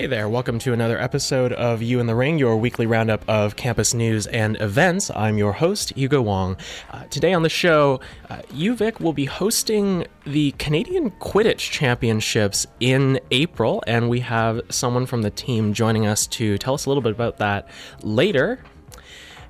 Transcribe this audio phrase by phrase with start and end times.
[0.00, 3.56] Hey there, welcome to another episode of You in the Ring, your weekly roundup of
[3.56, 5.10] campus news and events.
[5.14, 6.56] I'm your host, Hugo Wong.
[6.90, 8.00] Uh, today on the show,
[8.30, 15.04] uh, UVic will be hosting the Canadian Quidditch Championships in April, and we have someone
[15.04, 17.68] from the team joining us to tell us a little bit about that
[18.00, 18.58] later.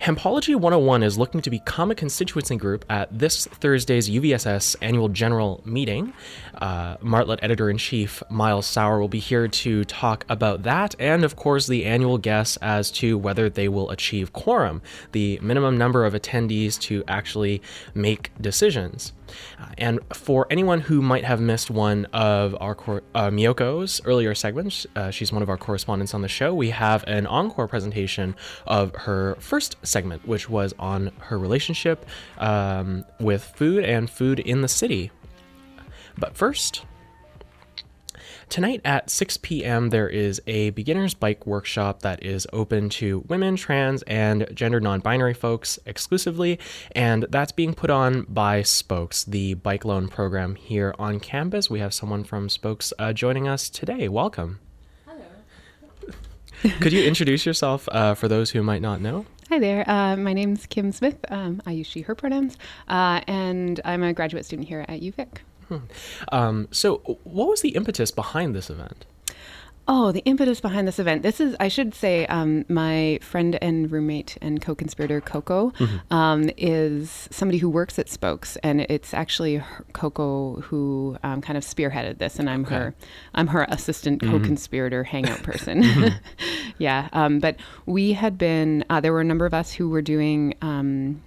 [0.00, 5.60] Hempology 101 is looking to become a constituency group at this Thursday's UVSS annual general
[5.66, 6.14] meeting.
[6.54, 11.23] Uh, Martlet editor in chief Miles Sauer will be here to talk about that and,
[11.23, 14.80] of course, the annual guess as to whether they will achieve quorum,
[15.12, 17.60] the minimum number of attendees to actually
[17.95, 19.12] make decisions.
[19.59, 24.34] Uh, and for anyone who might have missed one of our cor- uh, Miyoko's earlier
[24.34, 26.54] segments, uh, she's one of our correspondents on the show.
[26.54, 28.34] We have an encore presentation
[28.66, 32.06] of her first segment, which was on her relationship
[32.38, 35.10] um, with food and food in the city.
[36.18, 36.84] But first,
[38.51, 43.54] Tonight at 6 p.m., there is a beginner's bike workshop that is open to women,
[43.54, 46.59] trans, and gender non binary folks exclusively,
[46.90, 51.71] and that's being put on by Spokes, the bike loan program here on campus.
[51.71, 54.09] We have someone from Spokes uh, joining us today.
[54.09, 54.59] Welcome.
[55.06, 56.73] Hello.
[56.80, 59.26] Could you introduce yourself uh, for those who might not know?
[59.48, 59.88] Hi there.
[59.88, 61.24] Uh, my name's Kim Smith.
[61.28, 65.38] Um, I use she, her pronouns, uh, and I'm a graduate student here at UVic.
[65.71, 66.34] Hmm.
[66.34, 69.06] Um, so, what was the impetus behind this event?
[69.93, 71.22] Oh, the impetus behind this event.
[71.22, 76.15] This is, I should say, um, my friend and roommate and co conspirator, Coco, mm-hmm.
[76.15, 78.56] um, is somebody who works at Spokes.
[78.62, 82.38] And it's actually her, Coco who um, kind of spearheaded this.
[82.38, 82.75] And I'm okay.
[82.77, 82.94] her
[83.34, 85.11] I'm her assistant co conspirator mm-hmm.
[85.11, 85.83] hangout person.
[85.91, 86.17] Mm-hmm.
[86.78, 87.09] yeah.
[87.12, 87.56] Um, but
[87.87, 91.21] we had been, uh, there were a number of us who were doing um,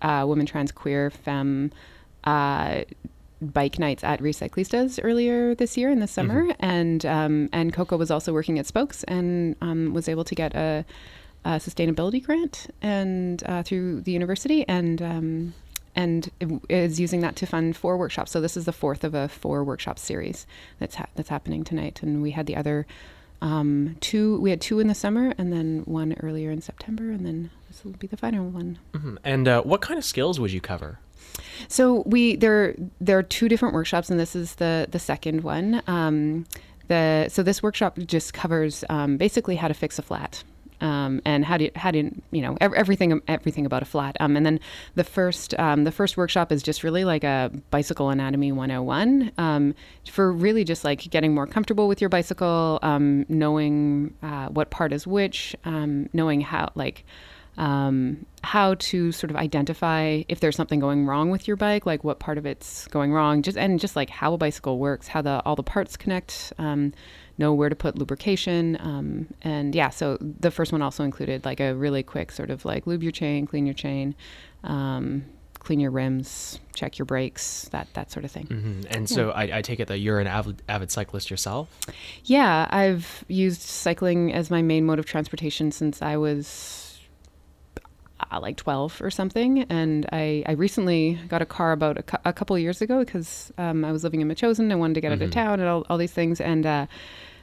[0.00, 1.72] uh, women, trans, queer, femme.
[2.24, 2.82] Uh,
[3.40, 6.64] bike nights at Recyclistas earlier this year in the summer, mm-hmm.
[6.64, 10.54] and um, and Coco was also working at Spokes and um, was able to get
[10.54, 10.84] a,
[11.44, 15.02] a sustainability grant and uh, through the university and.
[15.02, 15.54] Um,
[15.98, 16.30] and
[16.68, 18.30] is using that to fund four workshops.
[18.30, 20.46] So this is the fourth of a four workshop series
[20.78, 22.02] that's ha- that's happening tonight.
[22.02, 22.86] And we had the other
[23.40, 24.38] um, two.
[24.40, 27.82] We had two in the summer, and then one earlier in September, and then this
[27.82, 28.78] will be the final one.
[28.92, 29.16] Mm-hmm.
[29.24, 30.98] And uh, what kind of skills would you cover?
[31.68, 35.82] So we there there are two different workshops, and this is the the second one.
[35.86, 36.46] Um,
[36.88, 40.42] the so this workshop just covers um, basically how to fix a flat.
[40.78, 44.14] Um, and how do you, how do you, you know everything everything about a flat
[44.20, 44.60] um, and then
[44.94, 49.74] the first um, the first workshop is just really like a bicycle anatomy 101 um,
[50.10, 54.92] for really just like getting more comfortable with your bicycle um, knowing uh, what part
[54.92, 57.06] is which um, knowing how like
[57.56, 62.04] um, how to sort of identify if there's something going wrong with your bike, like
[62.04, 65.22] what part of it's going wrong, just and just like how a bicycle works, how
[65.22, 66.92] the all the parts connect, um,
[67.38, 69.90] know where to put lubrication, um, and yeah.
[69.90, 73.12] So the first one also included like a really quick sort of like lube your
[73.12, 74.14] chain, clean your chain.
[74.64, 75.24] Um,
[75.66, 78.46] clean your rims, check your brakes, that that sort of thing.
[78.46, 78.80] Mm-hmm.
[78.88, 79.14] And yeah.
[79.16, 81.68] so I, I, take it that you're an avid, avid cyclist yourself.
[82.22, 86.85] Yeah, I've used cycling as my main mode of transportation since I was
[88.20, 89.62] uh, like 12 or something.
[89.64, 93.52] And I, I recently got a car about a, cu- a couple years ago because
[93.58, 95.22] um, I was living in Metchosin and wanted to get mm-hmm.
[95.22, 95.40] out of mm-hmm.
[95.40, 96.40] town and all, all these things.
[96.40, 96.86] And uh,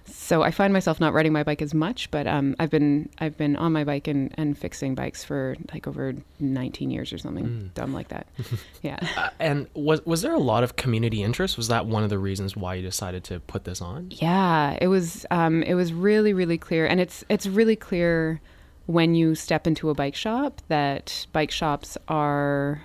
[0.06, 3.38] so I find myself not riding my bike as much, but um, I've been I've
[3.38, 7.46] been on my bike and, and fixing bikes for like over 19 years or something
[7.46, 7.74] mm.
[7.74, 8.28] dumb like that.
[8.82, 9.00] yeah.
[9.16, 11.56] Uh, and was was there a lot of community interest?
[11.56, 14.10] Was that one of the reasons why you decided to put this on?
[14.12, 15.26] Yeah, it was.
[15.32, 18.42] Um, it was really really clear, and it's it's really clear
[18.86, 22.82] when you step into a bike shop that bike shops are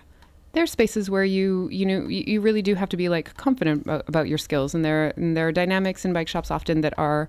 [0.52, 3.86] there are spaces where you you know you really do have to be like confident
[3.86, 4.74] about your skills.
[4.74, 7.28] And there and there are dynamics in bike shops often that are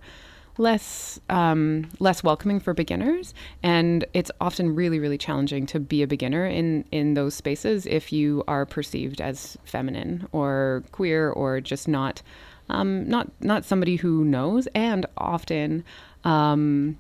[0.58, 3.34] less um, less welcoming for beginners.
[3.62, 8.14] And it's often really really challenging to be a beginner in in those spaces if
[8.14, 12.22] you are perceived as feminine or queer or just not
[12.70, 14.68] um, not not somebody who knows.
[14.74, 15.84] And often
[16.24, 16.98] um,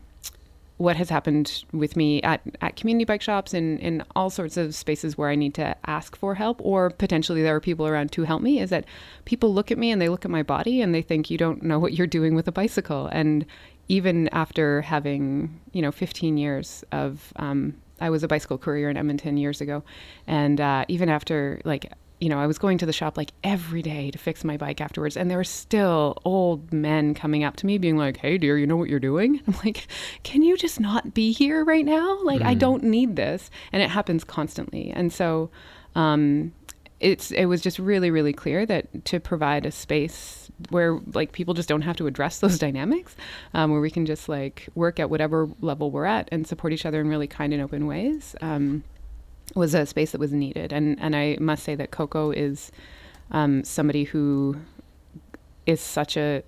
[0.79, 4.73] what has happened with me at, at community bike shops and in all sorts of
[4.73, 8.23] spaces where I need to ask for help, or potentially there are people around to
[8.23, 8.85] help me, is that
[9.25, 11.61] people look at me and they look at my body and they think you don't
[11.61, 13.07] know what you're doing with a bicycle.
[13.11, 13.45] And
[13.89, 18.95] even after having, you know, 15 years of, um, I was a bicycle courier in
[18.95, 19.83] Edmonton years ago,
[20.27, 23.81] and uh, even after like you know, I was going to the shop like every
[23.81, 27.65] day to fix my bike afterwards, and there were still old men coming up to
[27.65, 29.87] me being like, "Hey, dear, you know what you're doing?" I'm like,
[30.23, 32.19] "Can you just not be here right now?
[32.23, 32.45] Like, mm.
[32.45, 35.49] I don't need this." And it happens constantly, and so
[35.95, 36.51] um,
[36.99, 41.53] it's it was just really really clear that to provide a space where like people
[41.53, 43.15] just don't have to address those dynamics,
[43.53, 46.85] um, where we can just like work at whatever level we're at and support each
[46.85, 48.35] other in really kind and open ways.
[48.41, 48.83] Um,
[49.55, 52.71] was a space that was needed, and and I must say that Coco is
[53.31, 54.57] um, somebody who
[55.65, 56.43] is such a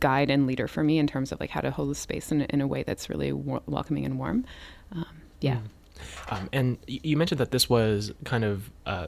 [0.00, 2.42] guide and leader for me in terms of like how to hold the space in,
[2.42, 4.44] in a way that's really welcoming and warm.
[4.92, 5.06] Um,
[5.40, 5.56] yeah.
[5.56, 6.32] Mm.
[6.32, 9.06] Um, and you mentioned that this was kind of, uh,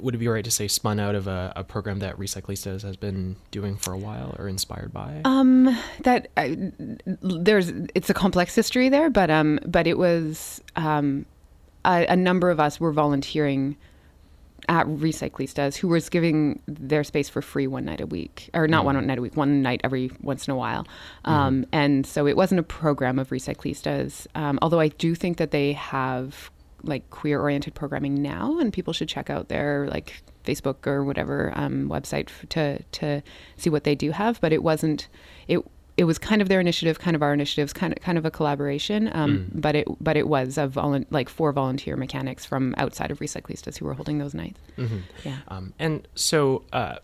[0.00, 2.96] would it be right to say spun out of a, a, program that Recyclistas has
[2.96, 5.22] been doing for a while or inspired by?
[5.24, 6.48] Um, that uh,
[7.06, 11.24] there's, it's a complex history there, but, um, but it was, um,
[11.84, 13.76] a, a number of us were volunteering
[14.68, 18.82] at Recyclistas who was giving their space for free one night a week, or not
[18.82, 18.86] mm.
[18.86, 20.86] one night a week, one night every once in a while.
[21.24, 21.68] Um, mm.
[21.72, 25.72] And so it wasn't a program of Recyclistas, um, although I do think that they
[25.72, 26.50] have
[26.84, 31.52] like queer oriented programming now, and people should check out their like Facebook or whatever
[31.54, 33.22] um, website to to
[33.56, 34.40] see what they do have.
[34.40, 35.08] But it wasn't
[35.48, 35.60] it
[35.96, 38.30] it was kind of their initiative, kind of our initiatives, kind of kind of a
[38.30, 39.10] collaboration.
[39.12, 39.60] Um, mm.
[39.60, 43.78] But it but it was of volu- like four volunteer mechanics from outside of Recyclistas
[43.78, 44.60] who were holding those nights.
[44.78, 44.98] Mm-hmm.
[45.24, 45.38] Yeah.
[45.48, 46.96] Um, and so uh,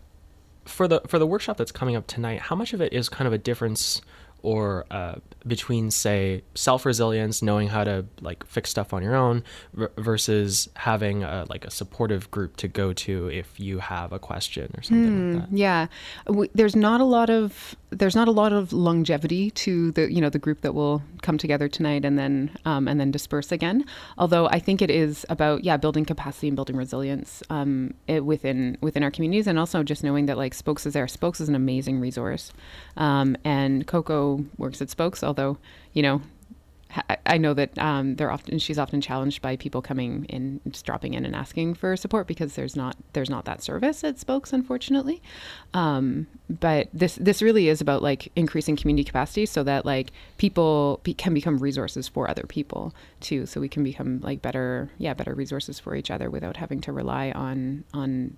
[0.65, 3.27] for the for the workshop that's coming up tonight, how much of it is kind
[3.27, 4.01] of a difference
[4.41, 5.15] or uh,
[5.47, 9.43] between say self-resilience knowing how to like fix stuff on your own
[9.77, 14.19] r- versus having a, like a supportive group to go to if you have a
[14.19, 15.57] question or something mm, like hmm, that.
[15.57, 15.87] yeah.
[16.27, 20.21] We, there's not a lot of there's not a lot of longevity to the you
[20.21, 23.85] know the group that will come together tonight and then um, and then disperse again.
[24.17, 28.77] Although i think it is about yeah building capacity and building resilience um, it, within
[28.81, 31.07] within our communities and also just knowing that like spokes is there.
[31.07, 32.51] Spokes is an amazing resource.
[32.97, 35.38] Um, and coco works at Spokes, although,
[35.93, 36.21] you know,
[37.27, 41.13] I know that um, they're often she's often challenged by people coming in, just dropping
[41.13, 45.21] in and asking for support because there's not there's not that service at Spokes, unfortunately.
[45.75, 50.99] Um, but this this really is about like increasing community capacity so that like people
[51.03, 53.45] be, can become resources for other people too.
[53.45, 56.91] So we can become like better yeah better resources for each other without having to
[56.91, 58.35] rely on on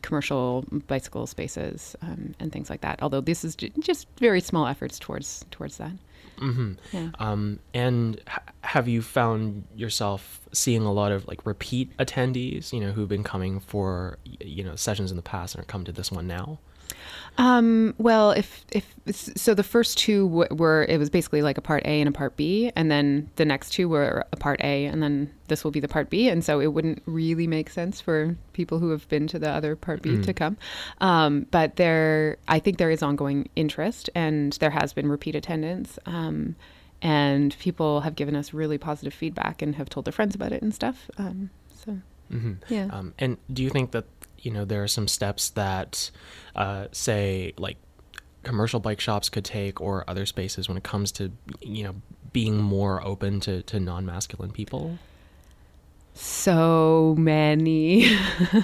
[0.00, 3.02] commercial bicycle spaces um, and things like that.
[3.02, 5.92] Although this is just very small efforts towards towards that.
[6.42, 6.72] Mm-hmm.
[6.92, 7.10] Yeah.
[7.18, 12.80] Um, and h- have you found yourself seeing a lot of like repeat attendees, you
[12.80, 15.92] know, who've been coming for you know sessions in the past and are come to
[15.92, 16.58] this one now?
[17.38, 21.62] Um, well, if if so, the first two w- were it was basically like a
[21.62, 24.84] part A and a part B, and then the next two were a part A,
[24.84, 28.00] and then this will be the part B, and so it wouldn't really make sense
[28.00, 30.24] for people who have been to the other part B mm.
[30.24, 30.58] to come.
[31.00, 35.98] Um, but there, I think there is ongoing interest, and there has been repeat attendance.
[36.06, 36.56] Um,
[37.02, 40.62] and people have given us really positive feedback and have told their friends about it
[40.62, 41.10] and stuff.
[41.18, 41.50] Um,
[41.84, 41.98] so,
[42.32, 42.52] mm-hmm.
[42.68, 42.88] yeah.
[42.92, 44.04] Um, and do you think that
[44.42, 46.10] you know there are some steps that
[46.54, 47.76] uh, say like
[48.42, 51.94] commercial bike shops could take or other spaces when it comes to you know
[52.32, 54.98] being more open to, to non-masculine people
[56.14, 58.16] so many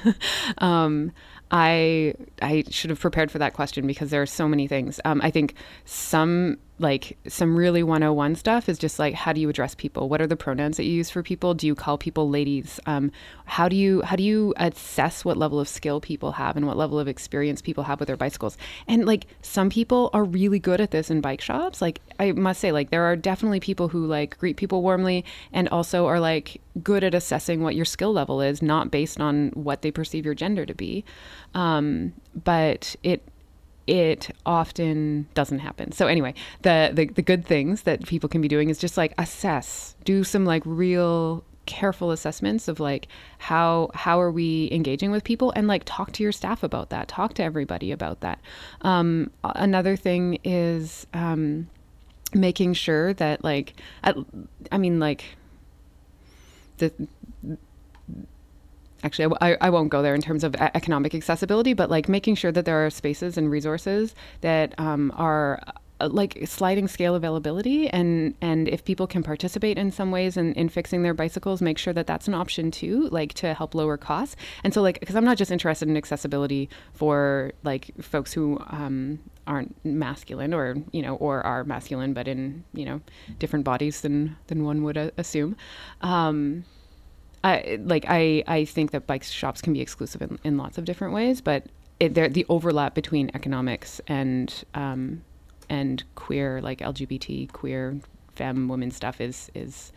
[0.58, 1.12] um,
[1.50, 5.00] I I should have prepared for that question because there are so many things.
[5.04, 5.54] Um, I think
[5.87, 10.08] some like some really 101 stuff is just like how do you address people?
[10.08, 11.54] What are the pronouns that you use for people?
[11.54, 12.78] Do you call people ladies?
[12.87, 13.11] Um,
[13.47, 16.76] how do you how do you assess what level of skill people have and what
[16.76, 18.56] level of experience people have with their bicycles?
[18.87, 21.82] And like some people are really good at this in bike shops.
[21.82, 25.68] Like i must say like there are definitely people who like greet people warmly and
[25.68, 29.82] also are like good at assessing what your skill level is not based on what
[29.82, 31.04] they perceive your gender to be.
[31.54, 33.23] Um, but it
[33.88, 35.92] it often doesn't happen.
[35.92, 39.14] So anyway, the, the the good things that people can be doing is just like
[39.18, 45.23] assess, do some like real careful assessments of like how how are we engaging with
[45.23, 48.40] people and like talk to your staff about that talk to everybody about that
[48.80, 51.68] um, another thing is um,
[52.33, 54.14] making sure that like I,
[54.73, 55.37] I mean like
[56.78, 56.90] the
[59.02, 62.52] actually I, I won't go there in terms of economic accessibility but like making sure
[62.52, 65.61] that there are spaces and resources that um, are
[66.00, 70.52] uh, like sliding scale availability and and if people can participate in some ways in,
[70.55, 73.97] in fixing their bicycles make sure that that's an option too like to help lower
[73.97, 74.37] costs.
[74.62, 79.19] And so like because i'm not just interested in accessibility for like folks who um,
[79.47, 83.00] aren't masculine or you know or are masculine but in you know
[83.38, 85.57] different bodies than than one would assume.
[86.00, 86.64] Um,
[87.45, 90.85] I like I I think that bike shops can be exclusive in, in lots of
[90.85, 91.64] different ways, but
[92.00, 95.23] it, the overlap between economics and um,
[95.68, 98.00] and queer like LGBT queer
[98.35, 99.92] femme women stuff is is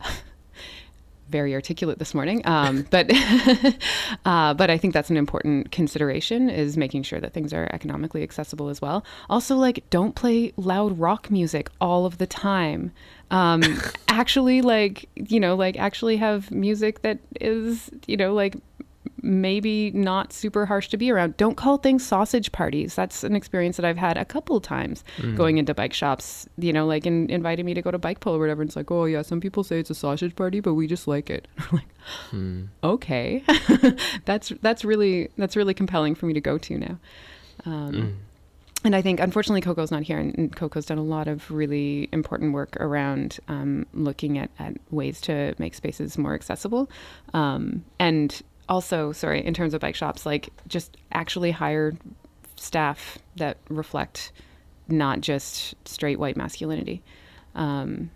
[1.28, 2.42] very articulate this morning.
[2.44, 3.10] Um, but
[4.24, 8.22] uh, but I think that's an important consideration is making sure that things are economically
[8.22, 9.04] accessible as well.
[9.28, 12.92] Also, like don't play loud rock music all of the time.
[13.30, 13.62] Um,
[14.08, 18.56] actually, like you know, like actually have music that is you know like
[19.26, 21.36] maybe not super harsh to be around.
[21.36, 22.94] Don't call things sausage parties.
[22.94, 25.36] That's an experience that I've had a couple times mm.
[25.36, 28.36] going into bike shops, you know, like in, inviting me to go to bike polo
[28.36, 28.62] or whatever.
[28.62, 31.08] And it's like, oh, yeah, some people say it's a sausage party, but we just
[31.08, 31.48] like it.
[31.58, 31.88] I'm like,
[32.30, 32.68] mm.
[32.84, 33.42] okay.
[34.24, 36.98] that's, that's really, that's really compelling for me to go to now.
[37.64, 38.14] Um, mm.
[38.84, 42.52] And I think, unfortunately, Coco's not here, and, Coco's done a lot of really important
[42.52, 46.88] work around um, looking at, at ways to make spaces more accessible.
[47.34, 51.94] Um, and also, sorry, in terms of bike shops, like just actually hire
[52.56, 54.32] staff that reflect
[54.88, 57.02] not just straight white masculinity.
[57.54, 58.10] Um,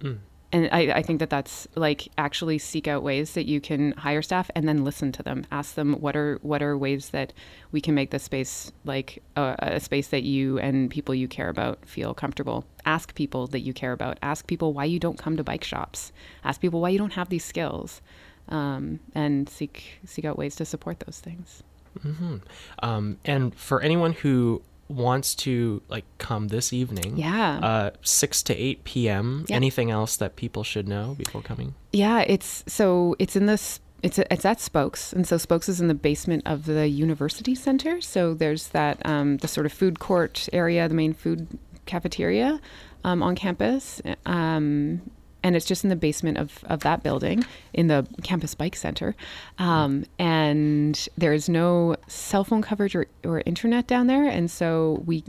[0.00, 0.18] mm.
[0.52, 4.22] And I, I, think that that's like actually seek out ways that you can hire
[4.22, 5.44] staff and then listen to them.
[5.50, 7.32] Ask them what are what are ways that
[7.72, 11.48] we can make this space like a, a space that you and people you care
[11.48, 12.64] about feel comfortable.
[12.86, 14.16] Ask people that you care about.
[14.22, 16.12] Ask people why you don't come to bike shops.
[16.44, 18.00] Ask people why you don't have these skills
[18.48, 21.62] um, and seek seek out ways to support those things.
[22.04, 22.36] Mm-hmm.
[22.82, 28.54] Um, and for anyone who wants to like come this evening, yeah, uh, six to
[28.54, 29.44] eight p.m.
[29.48, 29.56] Yep.
[29.56, 31.74] Anything else that people should know before coming?
[31.92, 33.80] Yeah, it's so it's in this.
[34.02, 38.02] It's, it's at Spokes, and so Spokes is in the basement of the University Center.
[38.02, 42.60] So there's that um, the sort of food court area, the main food cafeteria
[43.02, 44.02] um, on campus.
[44.26, 45.10] Um,
[45.44, 49.14] and it's just in the basement of, of that building in the campus bike center.
[49.58, 54.24] Um, and there is no cell phone coverage or, or internet down there.
[54.24, 55.22] And so we,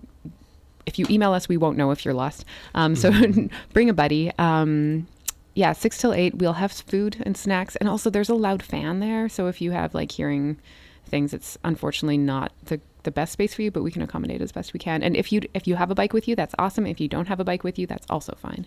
[0.86, 2.46] if you email us, we won't know if you're lost.
[2.74, 3.48] Um, so mm-hmm.
[3.74, 4.32] bring a buddy.
[4.40, 5.06] Um,
[5.54, 7.76] yeah, six till eight, we'll have food and snacks.
[7.76, 9.30] And also, there's a loud fan there.
[9.30, 10.58] So if you have like hearing
[11.06, 14.52] things, it's unfortunately not the the best space for you, but we can accommodate as
[14.52, 15.02] best we can.
[15.02, 16.86] And if you if you have a bike with you, that's awesome.
[16.86, 18.66] If you don't have a bike with you, that's also fine.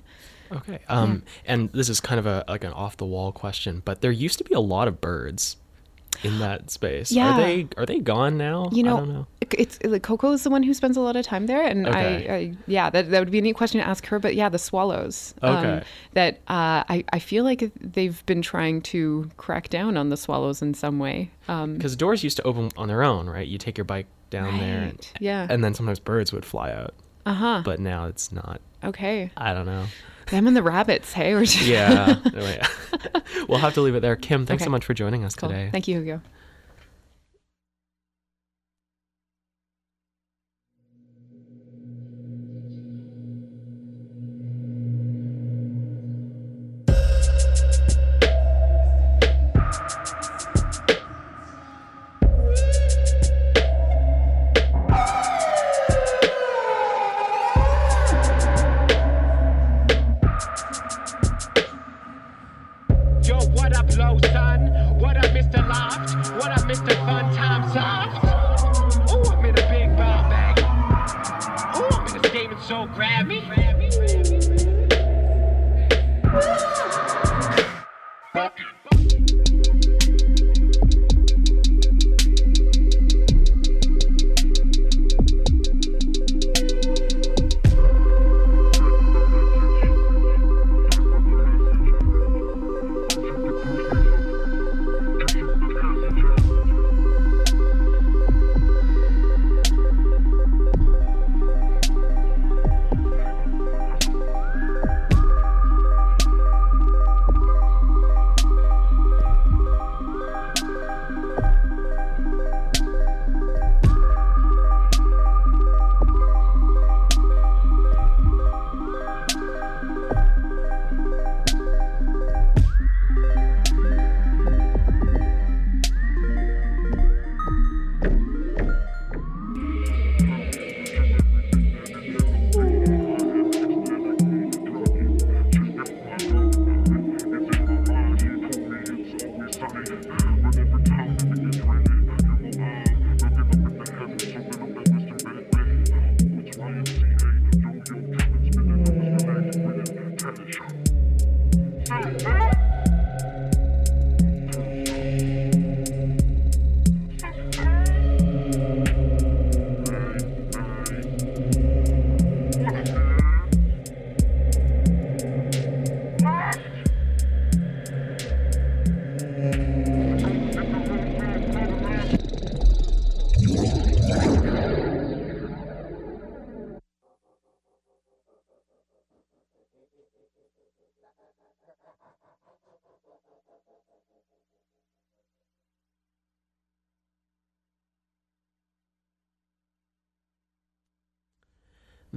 [0.50, 0.78] Okay.
[0.88, 1.52] Um, yeah.
[1.52, 4.38] and this is kind of a like an off the wall question, but there used
[4.38, 5.56] to be a lot of birds
[6.22, 7.12] in that space.
[7.12, 7.34] Yeah.
[7.34, 8.68] Are they are they gone now?
[8.72, 9.26] You know, know.
[9.40, 12.28] it's like Coco is the one who spends a lot of time there, and okay.
[12.28, 14.18] I, I, yeah, that, that would be a neat question to ask her.
[14.18, 15.34] But yeah, the swallows.
[15.42, 15.72] Um, okay.
[15.72, 15.82] Um,
[16.14, 20.62] that uh, I I feel like they've been trying to crack down on the swallows
[20.62, 21.30] in some way.
[21.46, 23.46] Because um, doors used to open on their own, right?
[23.46, 24.60] You take your bike down right.
[24.60, 26.94] there, and, yeah, and then sometimes birds would fly out.
[27.26, 27.62] Uh huh.
[27.64, 28.60] But now it's not.
[28.82, 29.30] Okay.
[29.36, 29.86] I don't know.
[30.30, 31.42] Them and the rabbits, hey?
[31.64, 32.16] yeah.
[33.48, 34.16] we'll have to leave it there.
[34.16, 34.66] Kim, thanks okay.
[34.66, 35.48] so much for joining us cool.
[35.48, 35.70] today.
[35.70, 36.20] Thank you, Hugo.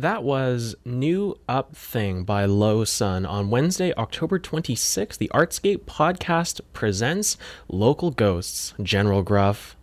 [0.01, 3.23] That was New Up Thing by Low Sun.
[3.23, 9.77] On Wednesday, October 26th, the Artscape podcast presents Local Ghosts, General Gruff,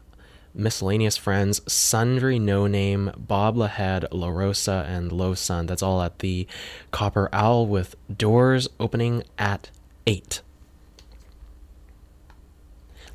[0.52, 5.66] Miscellaneous Friends, Sundry No Name, Bob Lahead, La Rosa, and Low Sun.
[5.66, 6.48] That's all at the
[6.90, 9.70] Copper Owl with doors opening at
[10.04, 10.42] 8.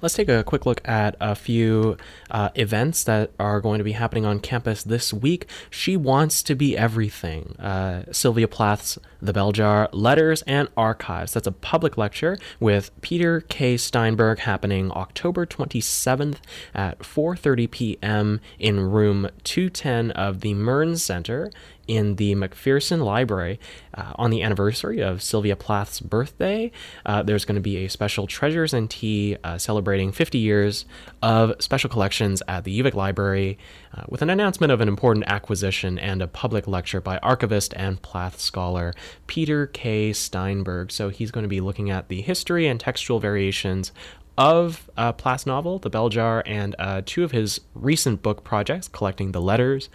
[0.04, 1.96] Let's take a quick look at a few
[2.30, 5.46] uh, events that are going to be happening on campus this week.
[5.70, 7.56] She Wants to Be Everything.
[7.58, 11.34] Uh, Sylvia Plath's The Bell Jar, Letters and Archives.
[11.34, 13.78] That's a public lecture with Peter K.
[13.78, 16.40] Steinberg happening October 27th
[16.76, 18.42] at 4.30 p.m.
[18.60, 21.52] in room 210 of the Mearns Center
[21.88, 23.60] in the McPherson Library
[23.94, 26.72] uh, on the anniversary of Sylvia Plath's birthday.
[27.06, 30.86] Uh, there's going to be a special Treasures and Tea uh, celebrating 50 years
[31.22, 33.58] of special collections at the UVic Library
[33.96, 38.02] uh, with an announcement of an important acquisition and a public lecture by archivist and
[38.02, 38.94] Plath scholar
[39.28, 40.14] Peter K.
[40.14, 40.92] Steinberg.
[40.92, 43.92] So he's going to be looking at the history and textual variations
[44.38, 48.88] of uh, Plath's novel, The Bell Jar, and uh, two of his recent book projects,
[48.88, 49.90] collecting the letters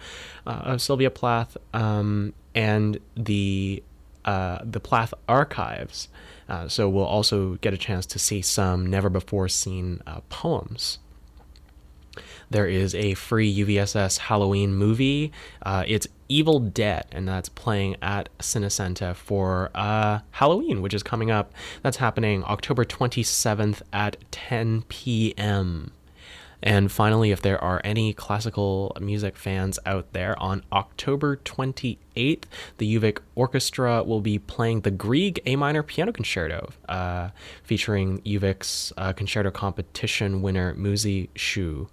[0.47, 3.83] uh, of Sylvia Plath um, and the
[4.25, 6.07] uh, the Plath archives.
[6.47, 10.99] Uh, so we'll also get a chance to see some never before seen poems
[12.49, 15.31] there is a free UVSS Halloween movie.
[15.61, 21.31] Uh, it's Evil Dead, and that's playing at Cinecenta for uh, Halloween, which is coming
[21.31, 21.51] up.
[21.81, 25.91] That's happening October 27th at 10 p.m.
[26.61, 32.43] And finally, if there are any classical music fans out there, on October 28th,
[32.77, 37.29] the UVic Orchestra will be playing the Grieg A minor piano concerto, uh,
[37.63, 41.87] featuring UVic's uh, concerto competition winner Muzi Shu.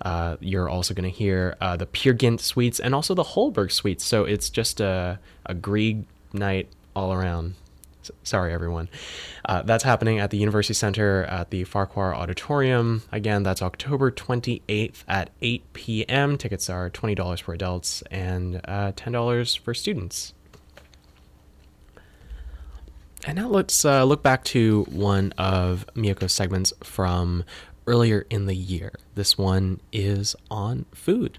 [0.00, 3.72] Uh, you're also going to hear uh, the Peer Gynt suites and also the Holberg
[3.72, 4.04] suites.
[4.04, 7.54] So it's just a, a Grieg night all around.
[8.22, 8.88] Sorry, everyone.
[9.46, 13.02] Uh, that's happening at the University Center at the Farquhar Auditorium.
[13.10, 16.36] Again, that's October 28th at 8 p.m.
[16.36, 20.34] Tickets are $20 for adults and uh, $10 for students.
[23.26, 27.44] And now let's uh, look back to one of Miyoko's segments from
[27.86, 28.92] earlier in the year.
[29.14, 31.38] This one is on food.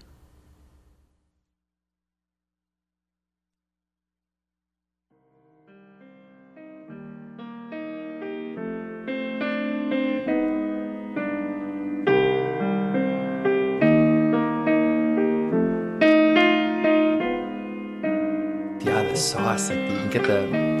[18.84, 20.76] Yeah, the sauce, like you can get the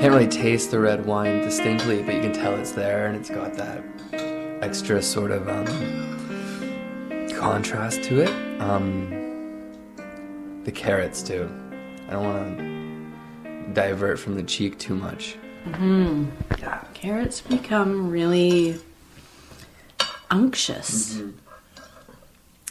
[0.00, 3.30] can't really taste the red wine distinctly, but you can tell it's there and it's
[3.30, 3.82] got that
[4.60, 5.66] extra sort of um,
[7.36, 8.60] contrast to it.
[8.60, 9.14] Um,
[10.64, 11.48] the carrots too.
[12.08, 15.36] I don't want to divert from the cheek too much.
[15.64, 16.26] Mm-hmm.
[16.58, 16.84] Yeah.
[16.94, 18.80] Carrots become really
[20.30, 21.14] unctuous.
[21.14, 21.30] Mm-hmm.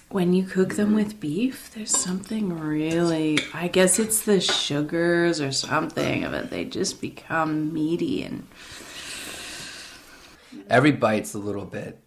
[0.10, 5.52] When you cook them with beef, there's something really, I guess it's the sugars or
[5.52, 6.50] something of it.
[6.50, 8.47] They just become meaty and
[10.69, 11.99] Every bite's a little bit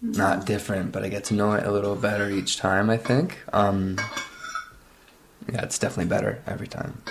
[0.00, 2.90] not different, but I get to know it a little better each time.
[2.90, 3.38] I think.
[3.52, 3.98] Um,
[5.52, 7.02] yeah, it's definitely better every time.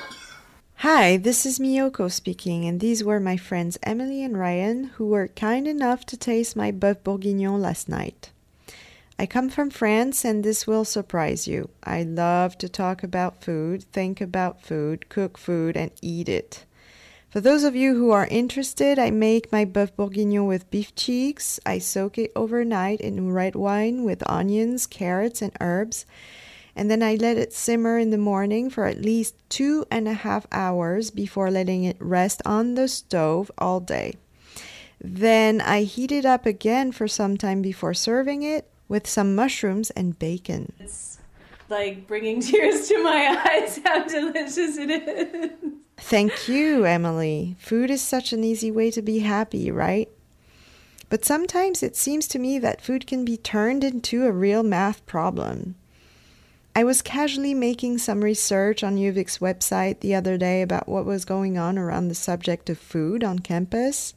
[0.80, 5.30] Hi, this is Miyoko speaking, and these were my friends Emily and Ryan who were
[5.30, 8.30] kind enough to taste my bœuf bourguignon last night.
[9.18, 11.70] I come from France, and this will surprise you.
[11.84, 16.66] I love to talk about food, think about food, cook food, and eat it.
[17.36, 21.60] For those of you who are interested, I make my bœuf bourguignon with beef cheeks.
[21.66, 26.06] I soak it overnight in red wine with onions, carrots, and herbs
[26.78, 30.14] and then I let it simmer in the morning for at least two and a
[30.14, 34.14] half hours before letting it rest on the stove all day.
[35.02, 39.90] Then I heat it up again for some time before serving it with some mushrooms
[39.90, 40.72] and bacon.
[40.80, 41.18] it's
[41.68, 45.50] like bringing tears to my eyes how delicious it is.
[45.98, 47.56] Thank you, Emily.
[47.60, 50.10] Food is such an easy way to be happy, right?
[51.10, 55.06] But sometimes it seems to me that food can be turned into a real math
[55.06, 55.76] problem.
[56.76, 61.24] I was casually making some research on UVic's website the other day about what was
[61.24, 64.14] going on around the subject of food on campus,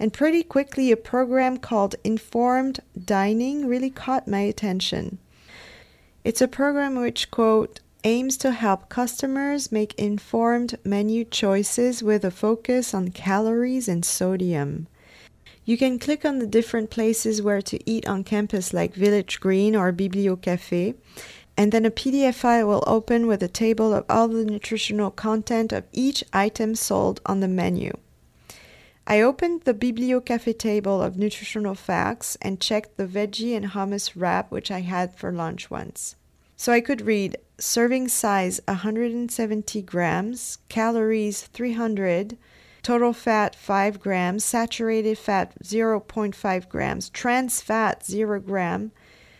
[0.00, 5.18] and pretty quickly a program called Informed Dining really caught my attention.
[6.24, 12.30] It's a program which, quote, aims to help customers make informed menu choices with a
[12.30, 14.86] focus on calories and sodium.
[15.64, 19.74] You can click on the different places where to eat on campus, like Village Green
[19.74, 20.94] or Biblio Cafe,
[21.56, 25.72] and then a PDF file will open with a table of all the nutritional content
[25.72, 27.92] of each item sold on the menu.
[29.06, 34.50] I opened the Bibliocafe table of nutritional facts and checked the veggie and hummus wrap
[34.50, 36.16] which I had for lunch once.
[36.56, 42.36] So I could read serving size 170 grams, calories 300,
[42.82, 48.92] total fat 5 grams, saturated fat 0.5 grams, trans fat 0 gram,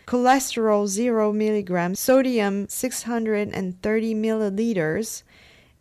[0.07, 5.23] cholesterol 0 milligrams, sodium 630 milliliters,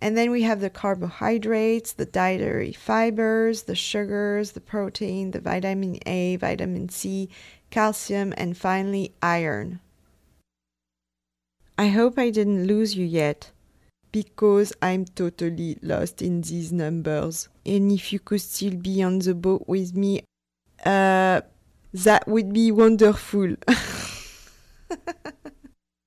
[0.01, 5.97] and then we have the carbohydrates, the dietary fibers, the sugars, the protein, the vitamin
[6.05, 7.29] A, vitamin C,
[7.69, 9.79] calcium, and finally iron.
[11.77, 13.51] I hope I didn't lose you yet,
[14.11, 17.49] because I'm totally lost in these numbers.
[17.65, 20.23] And if you could still be on the boat with me,
[20.85, 21.41] uh,
[21.93, 23.55] that would be wonderful.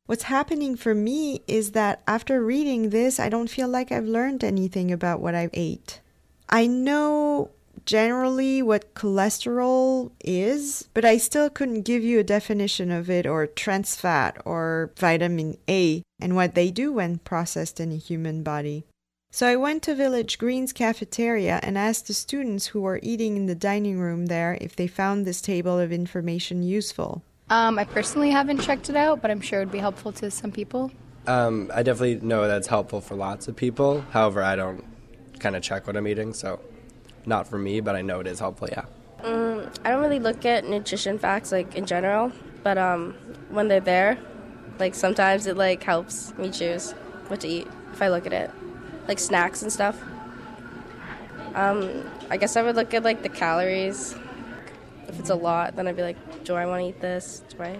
[0.06, 4.44] What's happening for me is that after reading this, I don't feel like I've learned
[4.44, 6.00] anything about what I ate.
[6.48, 7.50] I know
[7.86, 13.46] generally what cholesterol is, but I still couldn't give you a definition of it or
[13.46, 18.84] trans fat or vitamin A and what they do when processed in a human body.
[19.30, 23.46] So I went to Village Green's cafeteria and asked the students who were eating in
[23.46, 27.22] the dining room there if they found this table of information useful.
[27.50, 30.30] Um, I personally haven't checked it out, but I'm sure it would be helpful to
[30.30, 30.90] some people.
[31.26, 34.00] Um, I definitely know that's helpful for lots of people.
[34.10, 34.84] However, I don't
[35.38, 36.60] kind of check what I'm eating, so
[37.26, 38.68] not for me, but I know it is helpful.
[38.70, 38.84] Yeah.
[39.22, 43.14] Um, I don't really look at nutrition facts like in general, but um,
[43.50, 44.18] when they're there,
[44.78, 46.92] like sometimes it like helps me choose
[47.28, 48.50] what to eat if I look at it,
[49.08, 50.00] like snacks and stuff.
[51.54, 54.14] Um, I guess I would look at like the calories.
[55.08, 57.42] If it's a lot, then I'd be like, do I want to eat this?
[57.48, 57.78] Do I?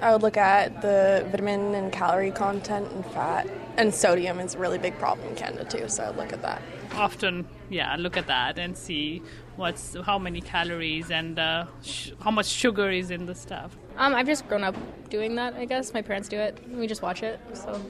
[0.00, 3.48] I would look at the vitamin and calorie content and fat.
[3.78, 6.62] And sodium is a really big problem in Canada too, so look at that.
[6.94, 9.22] Often, yeah, look at that and see
[9.56, 13.76] what's how many calories and uh, sh- how much sugar is in the stuff.
[13.98, 14.74] Um, I've just grown up
[15.10, 15.92] doing that, I guess.
[15.92, 16.58] My parents do it.
[16.70, 17.38] We just watch it.
[17.52, 17.80] So,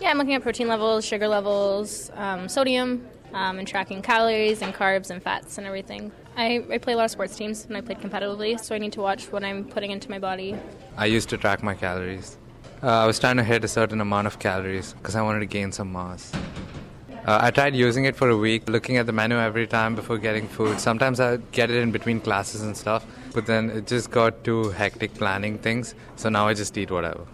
[0.00, 4.72] yeah, I'm looking at protein levels, sugar levels, um, sodium, um, and tracking calories and
[4.74, 6.12] carbs and fats and everything.
[6.36, 8.92] I, I play a lot of sports teams and I played competitively, so I need
[8.94, 10.56] to watch what I'm putting into my body.
[10.96, 12.38] I used to track my calories.
[12.82, 15.46] Uh, I was trying to hit a certain amount of calories because I wanted to
[15.46, 16.32] gain some mass.
[17.26, 20.16] Uh, I tried using it for a week, looking at the menu every time before
[20.16, 20.80] getting food.
[20.80, 24.70] Sometimes I'd get it in between classes and stuff, but then it just got too
[24.70, 27.26] hectic planning things, so now I just eat whatever.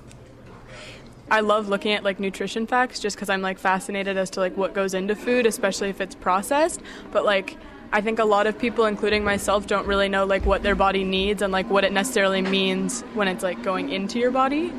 [1.31, 4.57] I love looking at like nutrition facts just because I'm like fascinated as to like
[4.57, 6.81] what goes into food, especially if it's processed.
[7.13, 7.57] But like
[7.93, 11.05] I think a lot of people, including myself, don't really know like what their body
[11.05, 14.73] needs and like what it necessarily means when it's like going into your body.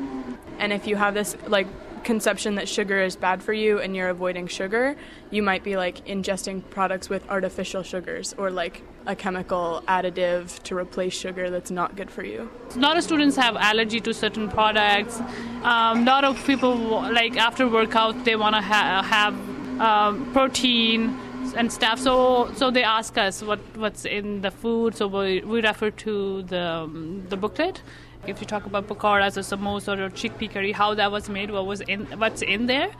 [0.58, 1.66] And if you have this like
[2.04, 4.96] conception that sugar is bad for you and you're avoiding sugar,
[5.30, 10.76] you might be like ingesting products with artificial sugars or like a chemical additive to
[10.76, 12.50] replace sugar that's not good for you.
[12.74, 15.20] A lot of students have allergy to certain products.
[15.62, 16.74] Um, a lot of people
[17.20, 19.34] like after workout they want to ha- have
[19.80, 21.18] um, protein
[21.56, 21.98] and stuff.
[21.98, 24.94] So so they ask us what what's in the food.
[24.94, 27.82] So we, we refer to the um, the booklet.
[28.26, 31.66] If you talk about pakoras or samosa or chickpea curry, how that was made, what
[31.66, 32.90] was in what's in there,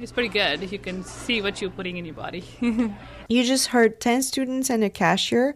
[0.00, 0.70] it's pretty good.
[0.70, 2.44] You can see what you're putting in your body.
[3.28, 5.54] you just heard 10 students and a cashier,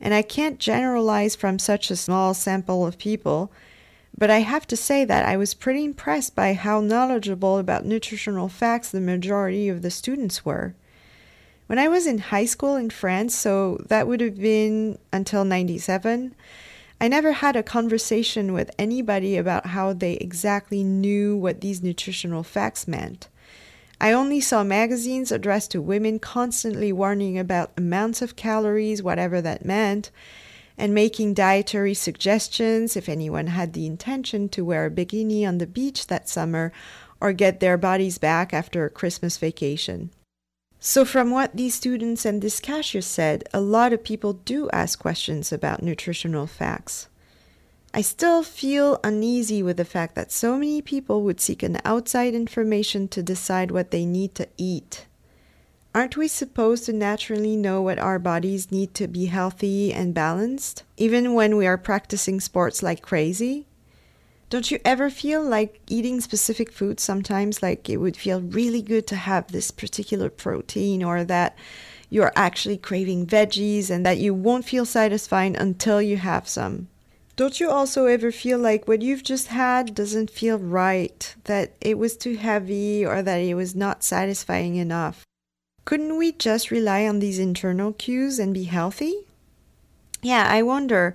[0.00, 3.52] and I can't generalize from such a small sample of people.
[4.18, 8.48] But I have to say that I was pretty impressed by how knowledgeable about nutritional
[8.48, 10.74] facts the majority of the students were.
[11.66, 16.34] When I was in high school in France, so that would have been until 97,
[17.00, 22.42] I never had a conversation with anybody about how they exactly knew what these nutritional
[22.42, 23.28] facts meant.
[24.00, 29.64] I only saw magazines addressed to women constantly warning about amounts of calories, whatever that
[29.64, 30.10] meant,
[30.78, 35.66] and making dietary suggestions if anyone had the intention to wear a bikini on the
[35.66, 36.72] beach that summer
[37.20, 40.10] or get their bodies back after a Christmas vacation.
[40.88, 45.00] So, from what these students and this cashier said, a lot of people do ask
[45.00, 47.08] questions about nutritional facts.
[47.92, 52.34] I still feel uneasy with the fact that so many people would seek an outside
[52.34, 55.06] information to decide what they need to eat.
[55.92, 60.84] Aren't we supposed to naturally know what our bodies need to be healthy and balanced,
[60.96, 63.66] even when we are practicing sports like crazy?
[64.48, 69.06] Don't you ever feel like eating specific foods sometimes like it would feel really good
[69.08, 71.56] to have this particular protein or that
[72.10, 76.86] you're actually craving veggies and that you won't feel satisfied until you have some?
[77.34, 81.98] Don't you also ever feel like what you've just had doesn't feel right, that it
[81.98, 85.24] was too heavy or that it was not satisfying enough?
[85.84, 89.26] Couldn't we just rely on these internal cues and be healthy?
[90.22, 91.14] Yeah, I wonder.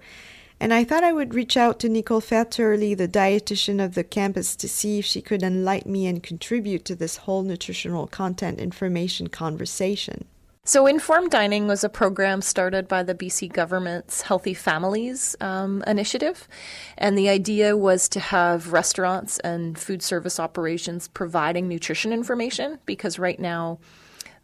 [0.62, 4.56] And I thought I would reach out to Nicole Fairturley, the dietitian of the campus,
[4.58, 9.26] to see if she could enlighten me and contribute to this whole nutritional content information
[9.26, 10.26] conversation.
[10.63, 16.47] So, Informed Dining was a program started by the BC government's Healthy Families um, initiative.
[16.95, 23.17] And the idea was to have restaurants and food service operations providing nutrition information because
[23.17, 23.80] right now,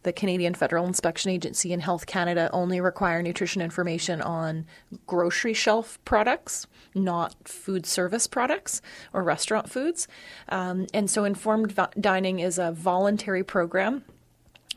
[0.07, 4.65] the Canadian Federal Inspection Agency and Health Canada only require nutrition information on
[5.05, 6.65] grocery shelf products,
[6.95, 10.07] not food service products or restaurant foods.
[10.47, 14.05] Um, and so, Informed Dining is a voluntary program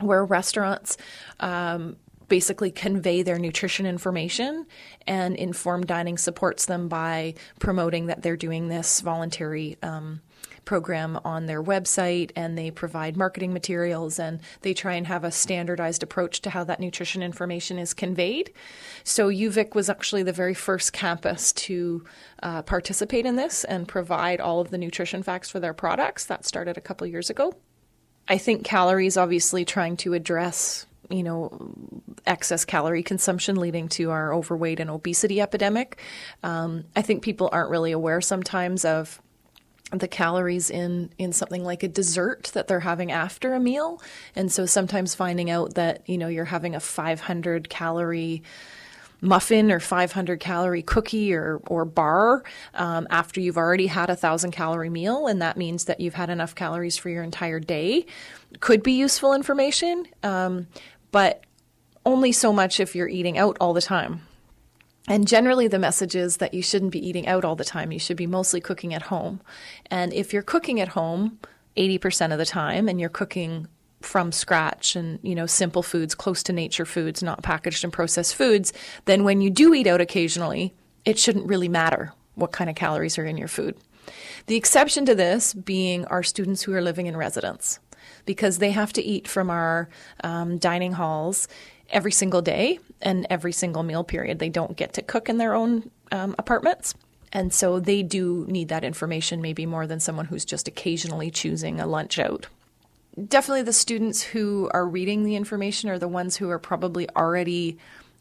[0.01, 0.97] where restaurants
[1.39, 1.95] um,
[2.27, 4.65] basically convey their nutrition information,
[5.07, 10.19] and informed dining supports them by promoting that they're doing this voluntary um,
[10.65, 15.31] program on their website and they provide marketing materials and they try and have a
[15.31, 18.51] standardized approach to how that nutrition information is conveyed.
[19.03, 22.05] So, UVic was actually the very first campus to
[22.43, 26.25] uh, participate in this and provide all of the nutrition facts for their products.
[26.25, 27.53] That started a couple years ago.
[28.27, 31.73] I think calories obviously trying to address you know
[32.25, 35.99] excess calorie consumption leading to our overweight and obesity epidemic.
[36.43, 39.21] Um, I think people aren't really aware sometimes of
[39.91, 44.01] the calories in in something like a dessert that they're having after a meal,
[44.35, 48.43] and so sometimes finding out that you know you're having a 500 calorie
[49.21, 54.51] muffin or 500 calorie cookie or, or bar um, after you've already had a 1,000
[54.51, 58.05] calorie meal, and that means that you've had enough calories for your entire day.
[58.59, 60.67] Could be useful information, um,
[61.11, 61.45] but
[62.05, 64.21] only so much if you're eating out all the time.
[65.07, 67.91] And generally, the message is that you shouldn't be eating out all the time.
[67.91, 69.41] You should be mostly cooking at home.
[69.89, 71.39] And if you're cooking at home
[71.77, 73.67] 80% of the time and you're cooking
[74.01, 78.35] from scratch and you know simple foods close to nature foods not packaged and processed
[78.35, 78.73] foods
[79.05, 80.73] then when you do eat out occasionally
[81.05, 83.75] it shouldn't really matter what kind of calories are in your food
[84.47, 87.79] the exception to this being our students who are living in residence
[88.25, 89.87] because they have to eat from our
[90.23, 91.47] um, dining halls
[91.91, 95.53] every single day and every single meal period they don't get to cook in their
[95.53, 96.93] own um, apartments
[97.33, 101.79] and so they do need that information maybe more than someone who's just occasionally choosing
[101.79, 102.47] a lunch out
[103.27, 107.77] definitely the students who are reading the information are the ones who are probably already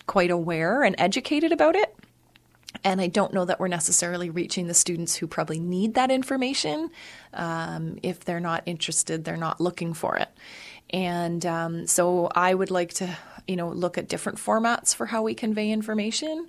[0.06, 1.94] quite aware and educated about it.
[2.84, 6.90] And I don't know that we're necessarily reaching the students who probably need that information.
[7.34, 10.28] Um, if they're not interested, they're not looking for it.
[10.90, 13.16] And um, so I would like to,
[13.50, 16.48] you know, look at different formats for how we convey information.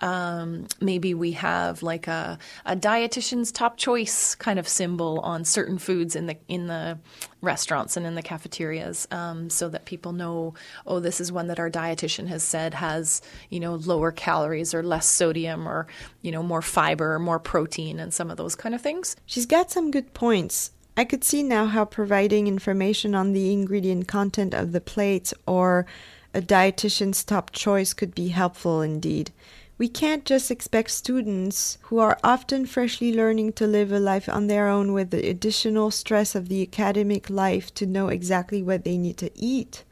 [0.00, 5.78] Um, maybe we have like a, a dietitian's top choice kind of symbol on certain
[5.78, 6.98] foods in the in the
[7.42, 11.60] restaurants and in the cafeterias, um, so that people know, oh, this is one that
[11.60, 15.86] our dietitian has said has you know lower calories or less sodium or
[16.22, 19.14] you know more fiber or more protein and some of those kind of things.
[19.26, 20.72] She's got some good points.
[20.96, 25.86] I could see now how providing information on the ingredient content of the plate or
[26.34, 29.30] a dietitian's top choice could be helpful indeed.
[29.78, 34.46] We can't just expect students who are often freshly learning to live a life on
[34.46, 38.96] their own with the additional stress of the academic life to know exactly what they
[38.96, 39.84] need to eat.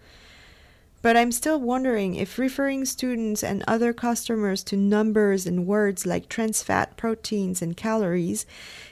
[1.02, 6.28] But I'm still wondering if referring students and other customers to numbers and words like
[6.28, 8.44] trans fat, proteins, and calories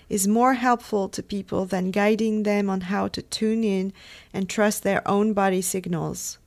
[0.08, 3.92] is more helpful to people than guiding them on how to tune in
[4.32, 6.38] and trust their own body signals.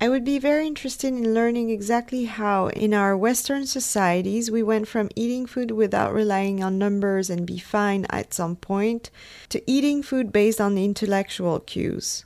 [0.00, 4.86] I would be very interested in learning exactly how, in our Western societies, we went
[4.86, 9.10] from eating food without relying on numbers and be fine at some point
[9.48, 12.24] to eating food based on intellectual cues.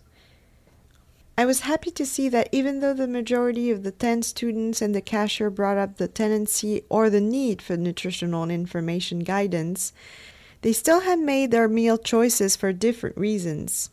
[1.38, 4.94] I was happy to see that even though the majority of the 10 students and
[4.94, 9.94] the cashier brought up the tendency or the need for nutritional information guidance,
[10.60, 13.88] they still had made their meal choices for different reasons.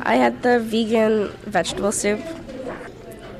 [0.00, 2.20] I had the vegan vegetable soup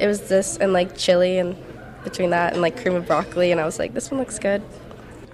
[0.00, 1.56] it was this and like chili and
[2.04, 4.62] between that and like cream of broccoli, and I was like, this one looks good.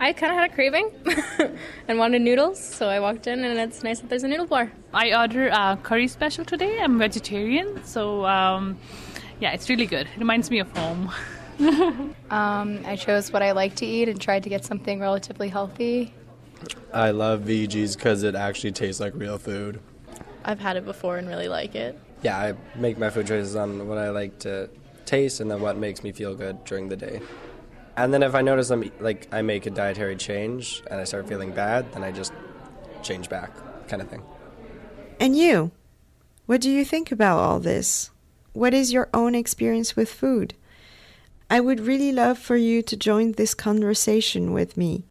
[0.00, 0.90] I kind of had a craving
[1.88, 4.72] and wanted noodles, so I walked in, and it's nice that there's a noodle bar.
[4.92, 6.78] I ordered a curry special today.
[6.80, 8.78] I'm vegetarian, so um,
[9.40, 10.06] yeah, it's really good.
[10.06, 11.12] It reminds me of home.
[12.30, 16.12] um, I chose what I like to eat and tried to get something relatively healthy.
[16.92, 19.80] I love VG's because it actually tastes like real food.
[20.44, 23.86] I've had it before and really like it yeah, I make my food choices on
[23.86, 24.70] what I like to
[25.04, 27.20] taste and then what makes me feel good during the day.
[27.96, 31.28] And then if I notice I'm like I make a dietary change and I start
[31.28, 32.32] feeling bad, then I just
[33.02, 33.52] change back,
[33.86, 34.22] kind of thing.
[35.20, 35.70] And you?
[36.46, 38.10] What do you think about all this?
[38.54, 40.54] What is your own experience with food?
[41.50, 45.04] I would really love for you to join this conversation with me.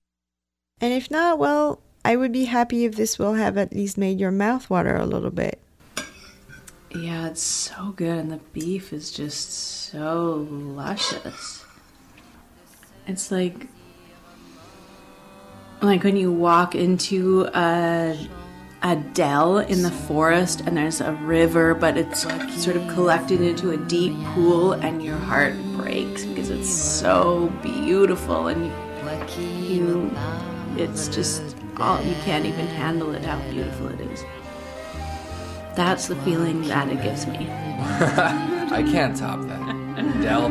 [0.82, 4.19] And if not, well, I would be happy if this will have at least made
[4.19, 5.62] your mouth water a little bit.
[6.95, 11.65] Yeah, it's so good, and the beef is just so luscious.
[13.08, 13.67] It's like
[15.82, 18.17] like when you walk into a
[18.84, 23.71] a dell in the forest and there's a river but it's sort of collected into
[23.71, 28.65] a deep pool and your heart breaks because it's so beautiful and
[29.38, 30.12] you, you
[30.77, 31.41] it's just
[31.77, 34.23] all you can't even handle it how beautiful it is
[35.75, 37.49] that's the feeling that it gives me
[38.73, 40.21] I can't top that.
[40.21, 40.49] Dell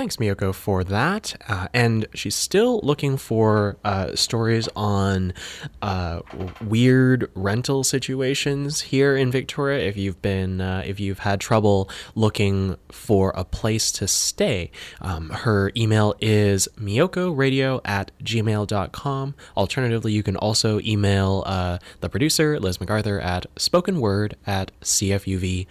[0.00, 1.36] Thanks, Miyoko, for that.
[1.46, 5.34] Uh, and she's still looking for uh, stories on
[5.82, 6.20] uh,
[6.64, 9.86] weird rental situations here in Victoria.
[9.86, 14.70] If you've been, uh, if you've had trouble looking for a place to stay,
[15.02, 19.34] um, her email is miyokoradio at gmail.com.
[19.54, 25.66] Alternatively, you can also email uh, the producer, Liz MacArthur, at spokenword at cfuv.ca.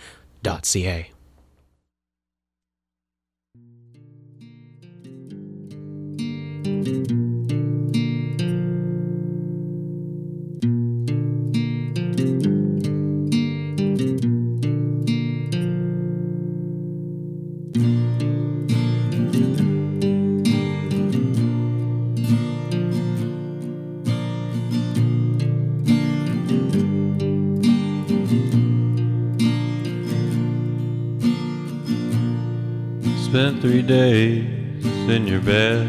[33.49, 35.88] Spent three days in your bed.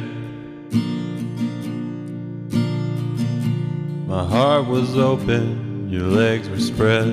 [4.08, 7.08] My heart was open, your legs were spread.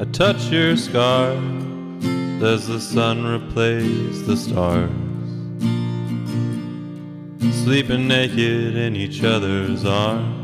[0.00, 1.42] I touch your scars
[2.40, 4.90] as the sun replaced the stars.
[7.64, 10.37] Sleeping naked in each other's arms.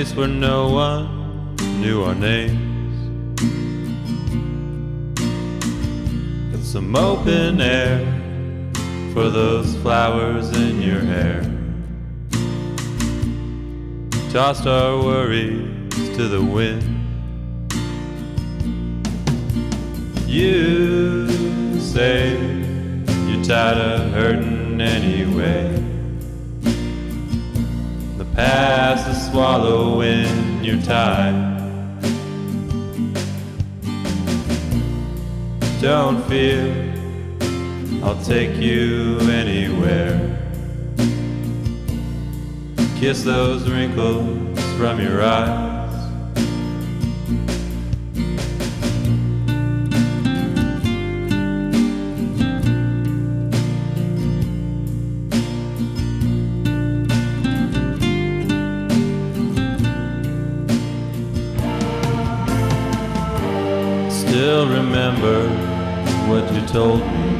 [0.00, 2.96] Place where no one knew our names.
[6.54, 7.98] And some open air
[9.12, 11.42] for those flowers in your hair.
[14.32, 16.82] Tossed our worries to the wind.
[20.26, 21.28] You
[21.78, 22.38] say
[23.28, 25.79] you're tired of hurting anyway.
[28.40, 31.60] The past is swallowing your time.
[35.82, 36.72] Don't fear,
[38.02, 40.38] I'll take you anywhere.
[42.98, 45.69] Kiss those wrinkles from your eyes.
[64.60, 65.48] Still remember
[66.28, 67.30] what you told me.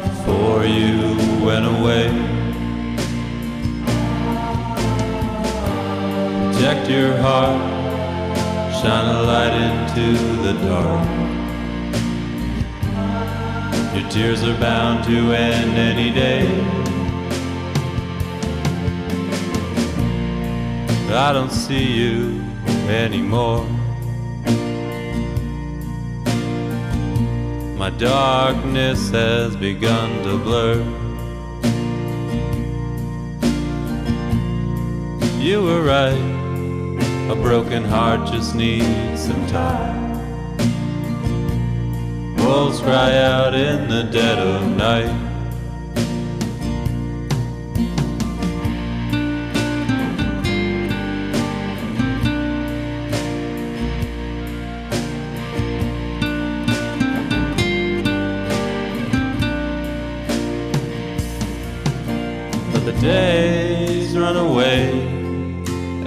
[0.00, 2.08] Before you went away.
[6.54, 7.60] Protect your heart,
[8.80, 10.06] shine a light into
[10.42, 11.06] the dark.
[13.94, 16.85] Your tears are bound to end any day.
[21.16, 22.42] I don't see you
[22.90, 23.64] anymore.
[27.78, 30.76] My darkness has begun to blur.
[35.40, 39.96] You were right, a broken heart just needs some time.
[42.36, 45.25] wolves cry out in the dead of night.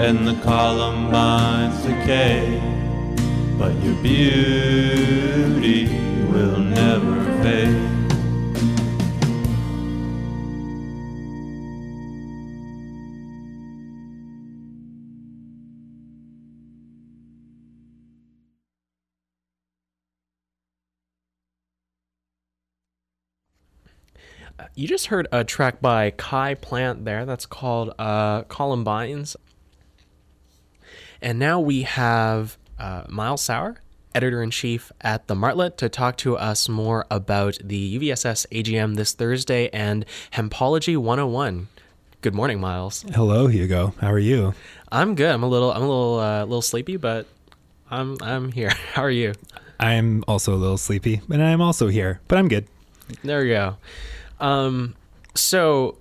[0.09, 2.59] And the columbines decay.
[3.59, 5.85] But your beauty
[6.31, 7.85] will never fade.
[24.73, 29.35] You just heard a track by Kai Plant there that's called uh, Columbines.
[31.21, 33.81] And now we have uh, Miles Sauer,
[34.15, 38.95] editor in chief at the Martlet, to talk to us more about the UVSS AGM
[38.95, 41.67] this Thursday and Hempology 101.
[42.21, 43.05] Good morning, Miles.
[43.13, 43.93] Hello, Hugo.
[43.99, 44.53] How are you?
[44.91, 45.29] I'm good.
[45.29, 47.27] I'm a little I'm a little uh, little sleepy, but
[47.89, 48.69] I'm I'm here.
[48.93, 49.33] How are you?
[49.79, 52.67] I'm also a little sleepy, and I'm also here, but I'm good.
[53.23, 53.77] There we go.
[54.41, 54.95] Um,
[55.33, 55.97] so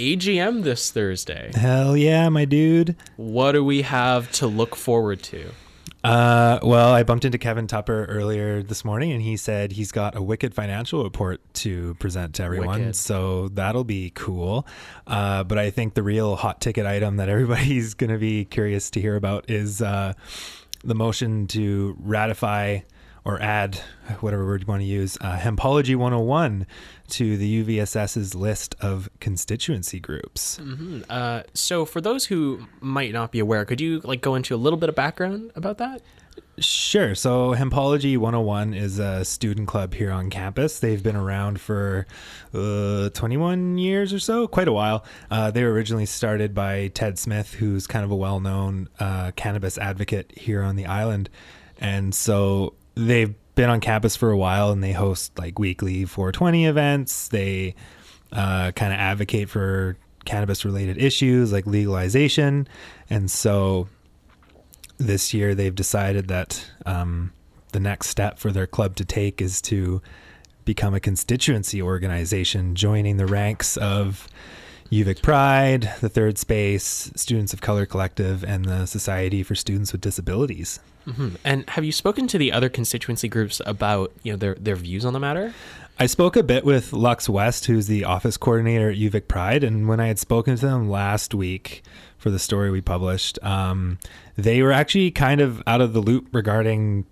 [0.00, 1.50] AGM this Thursday.
[1.54, 2.96] Hell yeah, my dude.
[3.16, 5.50] What do we have to look forward to?
[6.02, 10.16] Uh, well, I bumped into Kevin Tupper earlier this morning, and he said he's got
[10.16, 12.80] a wicked financial report to present to everyone.
[12.80, 12.96] Wicked.
[12.96, 14.66] So that'll be cool.
[15.06, 18.88] Uh, but I think the real hot ticket item that everybody's going to be curious
[18.92, 20.14] to hear about is uh,
[20.82, 22.80] the motion to ratify
[23.24, 23.76] or add
[24.20, 26.66] whatever word you want to use uh, Hempology 101
[27.08, 30.56] to the UVSS's list of constituency groups.
[30.58, 34.54] hmm Uh, so for those who might not be aware, could you like go into
[34.54, 36.02] a little bit of background about that?
[36.58, 37.14] Sure.
[37.14, 40.78] So, Hempology 101 is a student club here on campus.
[40.78, 42.06] They've been around for
[42.52, 45.04] uh, 21 years or so, quite a while.
[45.30, 49.30] Uh, they were originally started by Ted Smith, who's kind of a well known uh,
[49.36, 51.30] cannabis advocate here on the island.
[51.78, 52.74] And so,
[53.06, 57.28] they've been on campus for a while and they host like weekly 420 events.
[57.28, 57.74] They
[58.32, 62.68] uh, kind of advocate for cannabis related issues like legalization.
[63.08, 63.88] And so,
[64.98, 67.32] this year they've decided that um,
[67.72, 70.02] the next step for their club to take is to
[70.66, 74.28] become a constituency organization, joining the ranks of
[74.90, 80.00] UVic Pride, the Third Space, Students of Color Collective, and the Society for Students with
[80.00, 80.80] Disabilities.
[81.04, 84.74] hmm And have you spoken to the other constituency groups about you know their their
[84.74, 85.54] views on the matter?
[86.00, 89.86] I spoke a bit with Lux West, who's the office coordinator at UVic Pride, and
[89.86, 91.82] when I had spoken to them last week
[92.18, 93.98] for the story we published, um,
[94.36, 97.06] they were actually kind of out of the loop regarding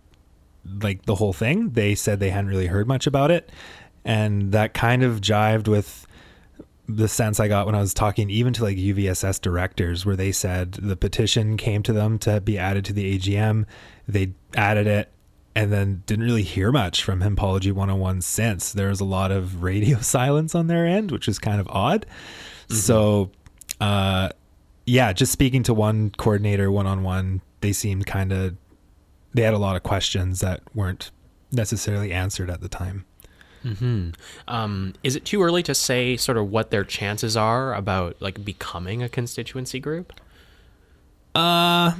[0.83, 1.70] like the whole thing.
[1.70, 3.53] They said they hadn't really heard much about it,
[4.05, 6.07] and that kind of jived with
[6.89, 10.32] the sense I got when I was talking even to like UVSS directors, where they
[10.32, 13.66] said the petition came to them to be added to the AGM.
[14.09, 15.12] They added it
[15.55, 18.72] and then didn't really hear much from Hempology 101 since.
[18.72, 22.07] There was a lot of radio silence on their end, which is kind of odd.
[22.70, 23.30] So,
[23.80, 24.30] uh,
[24.86, 28.57] yeah, just speaking to one coordinator one on one, they seemed kind of,
[29.34, 31.11] they had a lot of questions that weren't
[31.51, 33.05] necessarily answered at the time.
[33.62, 34.11] Hmm
[34.46, 38.44] Um, is it too early to say sort of what their chances are about like
[38.44, 40.12] becoming a constituency group?
[41.34, 41.94] Uh,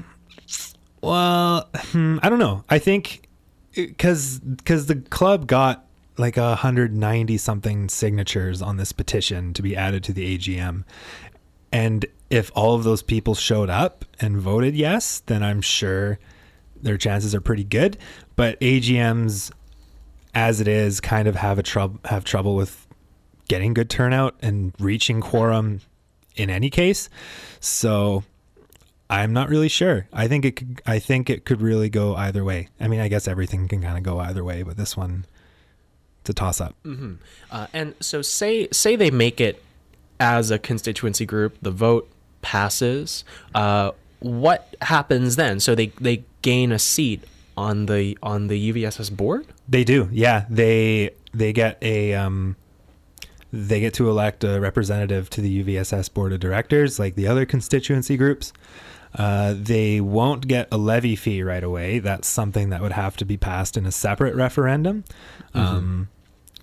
[1.00, 2.64] well, hmm, I don't know.
[2.68, 3.28] I think
[3.74, 5.86] because because the club got
[6.16, 10.84] like a hundred ninety something signatures on this petition to be added to the AGM,
[11.72, 16.18] and if all of those people showed up and voted yes, then I'm sure
[16.82, 17.96] their chances are pretty good.
[18.36, 19.50] But AGMs,
[20.35, 22.87] as it is, kind of have a trouble have trouble with
[23.49, 25.81] getting good turnout and reaching quorum
[26.37, 27.09] in any case.
[27.61, 28.24] So
[29.11, 30.07] I'm not really sure.
[30.12, 32.68] I think it could, I think it could really go either way.
[32.79, 35.24] I mean, I guess everything can kind of go either way, but this one
[36.20, 36.74] it's a toss up.
[36.85, 37.14] hmm
[37.51, 39.62] Uh, and so say say they make it
[40.20, 42.11] as a constituency group, the vote
[42.43, 43.24] passes.
[43.55, 45.61] Uh, what happens then?
[45.61, 47.22] So they they gain a seat
[47.59, 49.46] on the on the UVSS board.
[49.68, 50.09] They do.
[50.12, 52.56] Yeah, they they get a um
[53.52, 57.44] they get to elect a representative to the UVSS board of directors like the other
[57.44, 58.52] constituency groups.
[59.14, 61.98] Uh, they won't get a levy fee right away.
[61.98, 65.02] That's something that would have to be passed in a separate referendum.
[65.54, 66.09] Um,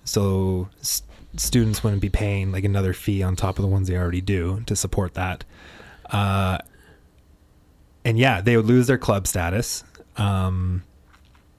[0.04, 1.02] so s-
[1.36, 4.62] students wouldn't be paying like another fee on top of the ones they already do
[4.66, 5.44] to support that.
[6.08, 6.58] Uh,
[8.04, 9.82] and yeah, they would lose their club status.
[10.16, 10.82] Um,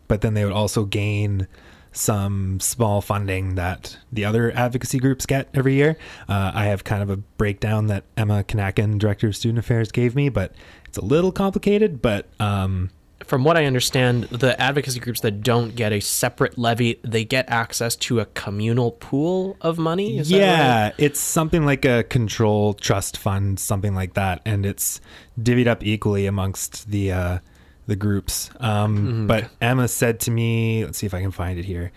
[0.07, 1.47] but then they would also gain
[1.91, 5.97] some small funding that the other advocacy groups get every year.
[6.29, 10.15] Uh, I have kind of a breakdown that Emma Kanakin, Director of Student Affairs, gave
[10.15, 10.53] me, but
[10.85, 12.01] it's a little complicated.
[12.01, 12.91] But um,
[13.25, 17.49] From what I understand, the advocacy groups that don't get a separate levy, they get
[17.49, 20.19] access to a communal pool of money.
[20.19, 20.93] Is that yeah, right?
[20.99, 25.01] it's something like a control trust fund, something like that, and it's
[25.39, 27.39] divvied up equally amongst the uh,
[27.87, 28.49] the groups.
[28.59, 29.27] Um, Mhm.
[29.27, 31.91] But Emma said to me, let's see if I can find it here.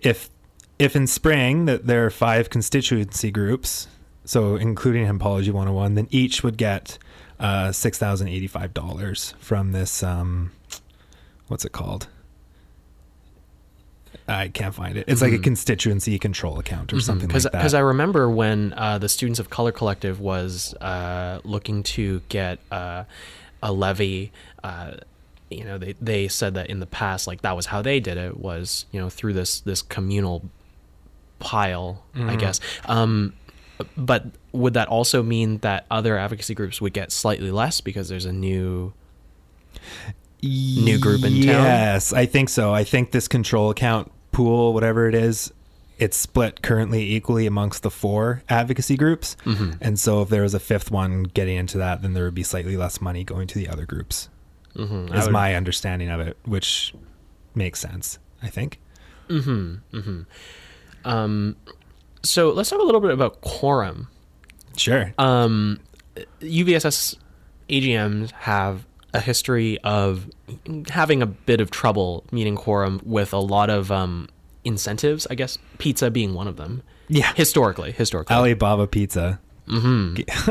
[0.00, 0.30] If
[0.78, 3.86] if in spring that there are five constituency groups,
[4.24, 6.98] so including Hempology 101, then each would get
[7.38, 10.02] uh, six thousand eighty five dollars from this.
[10.02, 10.50] Um,
[11.48, 12.08] what's it called?
[14.26, 15.04] I can't find it.
[15.06, 15.42] It's like a Mhm.
[15.44, 17.52] constituency control account or something like that.
[17.52, 22.58] Because I remember when uh, the Students of Color Collective was uh, looking to get
[22.70, 23.04] uh,
[23.62, 24.32] a levy.
[25.58, 28.16] You know, they, they said that in the past, like that was how they did
[28.18, 30.48] it was you know through this this communal
[31.38, 32.38] pile, I Mhm.
[32.38, 32.60] guess.
[32.86, 33.32] Um,
[33.96, 38.24] but would that also mean that other advocacy groups would get slightly less because there's
[38.24, 38.92] a new
[40.42, 41.64] new group in town?
[41.64, 42.72] Yes, I think so.
[42.72, 45.52] I think this control account pool, whatever it is,
[45.98, 49.36] it's split currently equally amongst the four advocacy groups.
[49.44, 49.78] Mhm.
[49.80, 52.42] And so if there was a fifth one getting into that, then there would be
[52.42, 54.28] slightly less money going to the other groups.
[54.76, 55.14] Mhm.
[55.14, 56.94] Is would- my understanding of it, which
[57.54, 58.80] makes sense, I think.
[59.28, 59.96] Mm-hmm.
[59.96, 60.20] Mm-hmm.
[61.04, 61.56] Um,
[62.22, 64.08] so let's talk a little bit about quorum.
[64.76, 65.12] Sure.
[65.18, 65.80] Um,
[66.40, 67.16] UVSS
[67.68, 70.28] AGMs have a history of
[70.88, 74.28] having a bit of trouble meeting quorum with a lot of um,
[74.64, 75.26] incentives.
[75.30, 76.82] I guess pizza being one of them.
[77.08, 77.32] Yeah.
[77.34, 78.34] Historically, historically.
[78.34, 79.38] Alibaba Pizza.
[79.68, 80.50] Mm-hmm.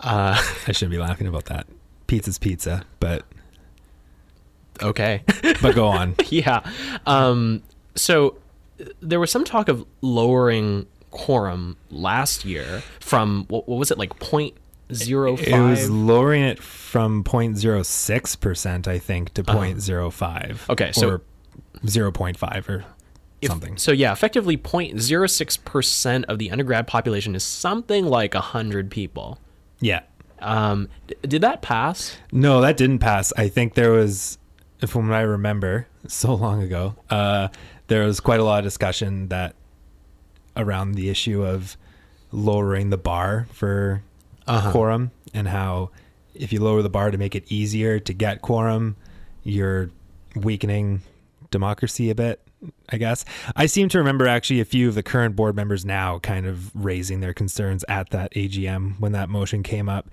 [0.00, 1.66] uh, I shouldn't be laughing about that.
[2.10, 3.24] Pizza's pizza, but
[4.82, 5.22] okay.
[5.62, 6.16] but go on.
[6.28, 6.68] yeah.
[7.06, 7.62] Um,
[7.94, 8.36] so
[8.98, 14.18] there was some talk of lowering quorum last year from what, what was it like
[14.18, 14.56] point
[14.92, 20.50] zero It was lowering it from point zero six percent, I think, to 0.05.
[20.50, 20.72] Uh-huh.
[20.72, 21.22] Okay, so- or
[21.86, 22.84] 0.5 or
[23.40, 23.76] If- something.
[23.76, 29.38] So yeah, effectively 0.06 percent of the undergrad population is something like hundred people.
[29.78, 30.00] Yeah.
[30.40, 32.16] Um, d- did that pass?
[32.32, 33.32] No, that didn't pass.
[33.36, 34.38] I think there was,
[34.86, 37.48] from what I remember, so long ago, uh,
[37.88, 39.54] there was quite a lot of discussion that
[40.56, 41.76] around the issue of
[42.32, 44.02] lowering the bar for
[44.46, 44.70] Uh-huh.
[44.72, 45.90] quorum and how
[46.34, 48.96] if you lower the bar to make it easier to get quorum,
[49.44, 49.90] you're
[50.34, 51.02] weakening
[51.50, 52.40] democracy a bit.
[52.90, 53.24] I guess
[53.56, 56.74] I seem to remember actually a few of the current board members now kind of
[56.74, 60.10] raising their concerns at that AGM when that motion came up.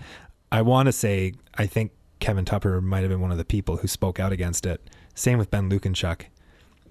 [0.52, 3.78] I want to say I think Kevin Tupper might have been one of the people
[3.78, 4.89] who spoke out against it.
[5.14, 6.22] Same with Ben Lukenchuk.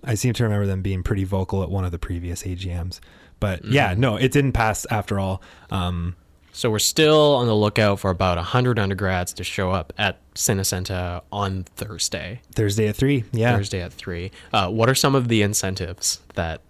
[0.04, 3.00] I seem to remember them being pretty vocal at one of the previous AGMs.
[3.40, 3.98] But yeah, Mhm.
[3.98, 5.42] no, it didn't pass after all.
[5.70, 6.16] Um,
[6.56, 11.20] So we're still on the lookout for about hundred undergrads to show up at Cinecenta
[11.30, 12.40] on Thursday.
[12.54, 13.24] Thursday at three.
[13.30, 13.54] Yeah.
[13.54, 14.30] Thursday at three.
[14.54, 16.62] Uh, what are some of the incentives that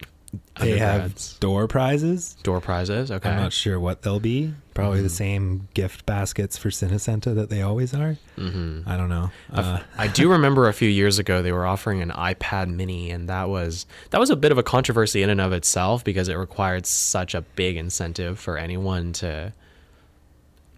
[0.58, 2.34] They have door prizes.
[2.42, 3.12] door prizes?
[3.12, 3.28] Okay.
[3.30, 4.54] I'm not sure what they'll be.
[4.74, 5.10] Probably the Mhm.
[5.12, 8.16] same gift baskets for Cinecenta that they always are.
[8.36, 8.88] Mhm.
[8.88, 9.30] I don't know.
[9.52, 13.28] Uh, I do remember a few years ago they were offering an iPad Mini, and
[13.28, 16.34] that was that was a bit of a controversy in and of itself because it
[16.34, 19.52] required such a big incentive for anyone to.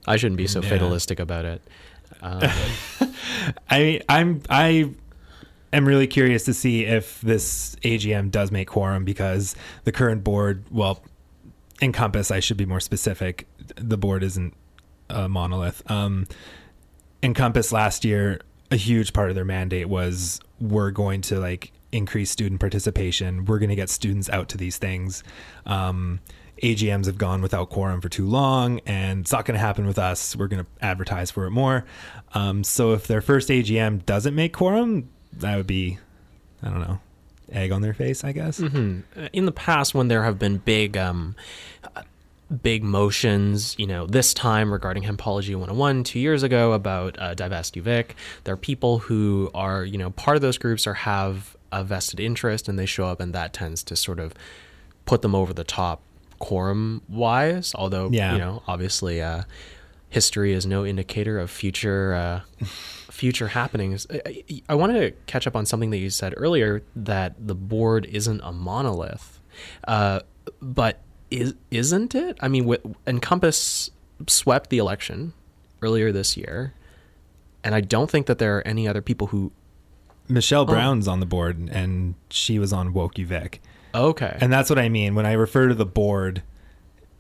[0.09, 0.69] I shouldn't be so Yeah.
[0.71, 1.63] fatalistic about it.
[2.23, 2.41] Um,
[3.71, 4.91] I I'm I
[5.73, 9.55] am really curious to see if this AGM does make quorum because
[9.85, 11.03] the current board, well,
[11.81, 13.47] Encompass, I should be more specific.
[13.77, 14.55] The board isn't
[15.11, 15.89] a monolith.
[15.91, 16.27] Um,
[17.23, 18.41] Encompass last year,
[18.71, 23.45] a huge part of their mandate was we're going to like increase student participation.
[23.45, 25.23] We're going to get students out to these things.
[25.67, 26.21] Um,
[26.63, 29.99] AGMs have gone without quorum for too long, and it's not going to happen with
[29.99, 30.35] us.
[30.37, 31.85] We're going to advertise for it more.
[32.35, 35.99] Um, so if their first AGM doesn't make quorum, that would be,
[36.63, 37.01] I don't know,
[37.53, 38.61] egg on their face, I guess.
[38.61, 39.03] mhm.
[39.33, 41.35] In the past, when there have been big, um,
[41.97, 42.03] uh,
[42.63, 47.75] big motions, you know, this time regarding Hempology 101, two years ago about uh, Divest
[47.83, 48.11] UVic,
[48.45, 52.21] there are people who are, you know, part of those groups or have a vested
[52.21, 54.33] interest, and they show up, and that tends to sort of
[55.05, 56.01] put them over the top
[56.39, 57.74] quorum wise.
[57.74, 58.32] Although, Yeah.
[58.32, 59.43] you know, obviously, uh,
[60.11, 62.41] history is no indicator of future uh,
[63.11, 64.07] future happenings.
[64.11, 68.07] I, I, wanted to catch up on something that you said earlier that the board
[68.07, 69.41] isn't a monolith,
[69.86, 70.20] uh,
[70.62, 72.36] but is isn't it?
[72.41, 72.74] I mean,
[73.07, 73.91] Encompass
[74.26, 75.32] swept the election
[75.82, 76.72] earlier this year,
[77.64, 79.53] and I don't think that there are any other people who
[80.28, 80.66] Michelle Oh.
[80.66, 83.59] Brown's on the board, and she was on Woke UVic.
[83.95, 84.36] Okay.
[84.41, 86.43] And that's what I mean when I refer to the board.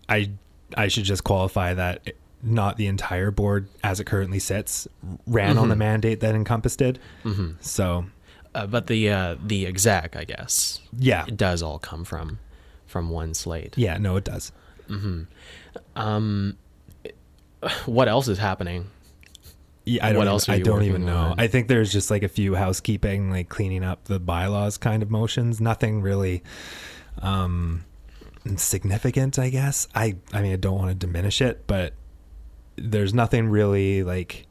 [0.08, 0.30] I
[0.76, 2.12] I should just qualify that
[2.42, 4.86] not the entire board, as it currently sits,
[5.26, 5.78] ran on the Mhm.
[5.78, 6.98] mandate that Encompass did.
[7.24, 7.56] Mhm.
[7.60, 8.06] So
[8.54, 10.80] Uh, but the uh, the exec, I guess.
[10.98, 11.24] Yeah.
[11.26, 12.38] It does all come from
[12.86, 13.74] from one slate.
[13.76, 14.52] yeah, no, it does.
[14.88, 15.22] hmm
[15.96, 16.56] Um,
[17.86, 18.86] what else is happening?
[19.88, 20.18] Yeah, I don't.
[20.18, 21.16] what even, else I don't even know.
[21.16, 21.40] on?
[21.40, 25.10] I think there's just like a few housekeeping, like cleaning up the bylaws kind of
[25.10, 25.60] motions.
[25.60, 26.42] Nothing really
[27.22, 27.84] um,
[28.56, 29.88] significant, I guess.
[29.94, 31.94] I I mean, I don't want to diminish it, but
[32.76, 34.46] there's nothing really like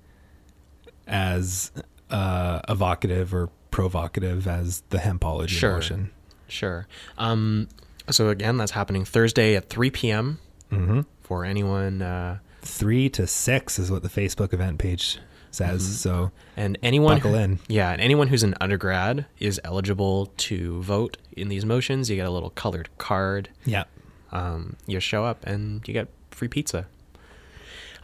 [1.07, 1.71] as
[2.09, 5.73] uh, evocative or provocative as the hempology Sure.
[5.73, 6.11] motion.
[6.47, 6.87] Sure.
[7.17, 7.67] Um,
[8.09, 10.39] so again, that's happening Thursday at 3 p.m.
[10.71, 11.05] Mhm.
[11.21, 12.01] for anyone.
[12.01, 15.19] Uh, Three to six is what the Facebook event page
[15.51, 15.81] says.
[15.83, 15.93] Mhm.
[15.93, 17.59] So and anyone buckle in.
[17.67, 22.09] Yeah, and anyone who's an undergrad is eligible to vote in these motions.
[22.09, 23.49] You get a little colored card.
[23.65, 23.85] Yeah.
[24.31, 26.87] Um, you show up and you get free pizza.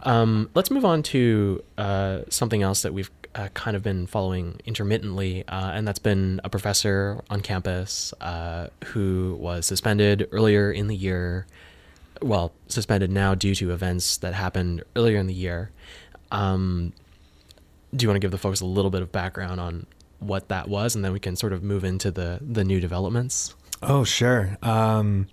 [0.03, 4.59] Um, let's move on to uh, something else that we've uh, kind of been following
[4.65, 10.87] intermittently, uh, and that's been a professor on campus uh, who was suspended earlier in
[10.87, 11.45] the year.
[12.23, 15.71] Well, suspended now due to events that happened earlier in the year.
[16.31, 16.93] Um,
[17.95, 19.85] do you want to give the folks a little bit of background on
[20.19, 23.55] what that was, and then we can sort of move into the the new developments?
[23.81, 24.57] Oh, sure.
[24.63, 25.27] Um,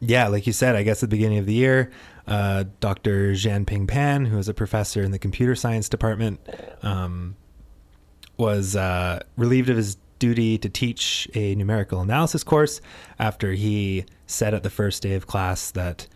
[0.00, 1.90] yeah, like you said, I guess at the beginning of the year,
[2.26, 3.32] uh, Dr.
[3.32, 6.40] Jianping Pan, who is a professor in the computer science department,
[6.82, 7.36] um,
[8.36, 12.80] was uh, relieved of his duty to teach a numerical analysis course
[13.18, 16.06] after he said at the first day of class that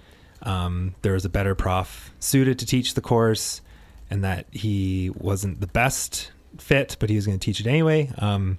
[0.43, 3.61] um, there was a better prof suited to teach the course
[4.11, 8.11] and that he wasn't the best fit, but he was going to teach it anyway.
[8.19, 8.59] Um,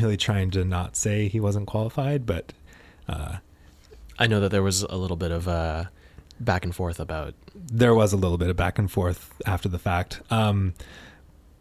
[0.00, 2.52] really trying to not say he wasn't qualified, but
[3.08, 3.36] uh,
[4.18, 5.84] I know that there was a little bit of uh,
[6.40, 9.78] back and forth about there was a little bit of back and forth after the
[9.78, 10.20] fact.
[10.30, 10.74] Um,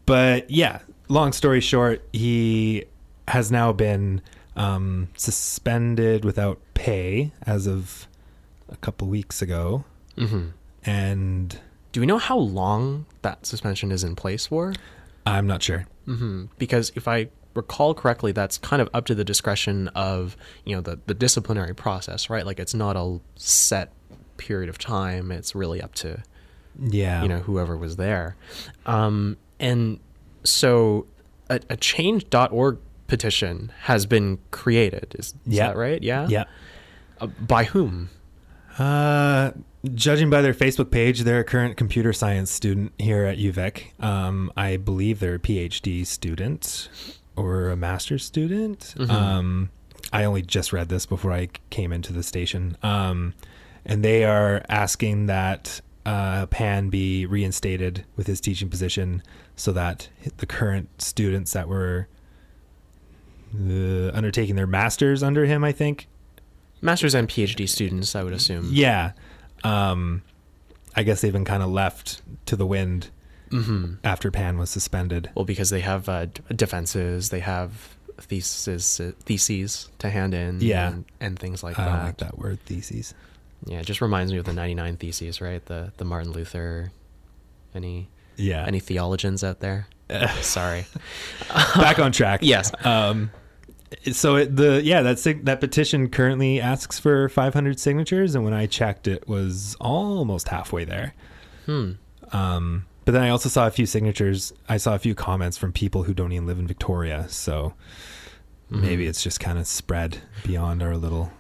[0.05, 2.85] but yeah, long story short, he
[3.27, 4.21] has now been
[4.55, 8.07] um, suspended without pay as of
[8.69, 9.85] a couple weeks ago.
[10.17, 10.51] Mhm.
[10.83, 11.59] And
[11.93, 14.73] Do we know how long that suspension is in place for?
[15.25, 15.85] I'm not sure.
[16.05, 20.73] hmm Because if I recall correctly, that's kind of up to the discretion of you
[20.75, 22.45] know the the disciplinary process, right?
[22.45, 23.91] Like it's not a set
[24.37, 25.31] period of time.
[25.31, 26.23] It's really up to
[26.79, 27.21] Yeah.
[27.23, 28.35] you know whoever was there.
[28.85, 29.99] Um, and
[30.43, 31.05] so
[31.49, 32.77] a, a change.org
[33.11, 35.13] petition has been created.
[35.19, 35.67] Is, is Yeah.
[35.67, 36.01] that right?
[36.01, 36.27] Yeah.
[36.29, 36.45] Yeah.
[37.19, 38.09] Uh, by whom?
[38.79, 39.51] Uh,
[39.93, 44.01] judging by their Facebook page, they're a current computer science student here at UVic.
[44.01, 46.87] Um, I believe they're a PhD student
[47.35, 48.93] or a master's student.
[48.97, 49.09] Mhm.
[49.09, 49.69] Um,
[50.13, 52.77] I only just read this before I came into the station.
[52.81, 53.33] Um,
[53.85, 59.21] and they are asking that uh, Pan be reinstated with his teaching position
[59.57, 60.07] so that
[60.37, 62.07] the current students that were
[63.55, 66.07] uh, undertaking their masters under him, I think,
[66.81, 68.69] Masters and PhD students, I would assume.
[68.71, 69.11] yeah.
[69.63, 70.23] Um,
[70.95, 73.09] I guess they've been kind of left to the wind
[73.51, 73.97] Mhm.
[74.03, 75.29] after Pan was suspended.
[75.35, 76.25] Well, because they have uh,
[76.55, 80.87] defenses, they have theses uh, theses to hand in, Yeah.
[80.89, 81.91] and, and things like I that.
[81.95, 83.13] don't like that word, theses.
[83.65, 85.63] Yeah, it just reminds me of the 99 Theses, right?
[85.65, 86.91] The the Martin Luther.
[87.75, 88.65] Any Yeah.
[88.65, 89.85] any theologians out there?
[90.41, 90.85] Sorry.
[91.75, 92.39] Back on track.
[92.43, 92.71] Yes.
[92.83, 93.29] Um,
[94.11, 98.53] so it, the yeah that sig- that petition currently asks for 500 signatures, and when
[98.53, 101.13] I checked, it was almost halfway there.
[101.65, 101.91] Hmm.
[102.31, 104.53] Um, but then I also saw a few signatures.
[104.69, 107.73] I saw a few comments from people who don't even live in Victoria, so
[108.69, 109.09] maybe Mhm.
[109.09, 111.31] it's just kind of spread beyond our little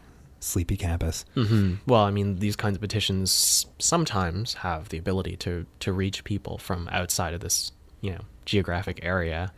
[0.41, 1.23] sleepy campus.
[1.35, 6.23] hmm Well, I mean, these kinds of petitions sometimes have the ability to to reach
[6.23, 7.71] people from outside of this,
[8.01, 9.53] you know, geographic area.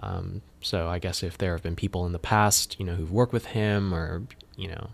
[0.00, 3.12] Um, so I guess if there have been people in the past, you know, who've
[3.12, 4.22] worked with him, or
[4.56, 4.90] you know,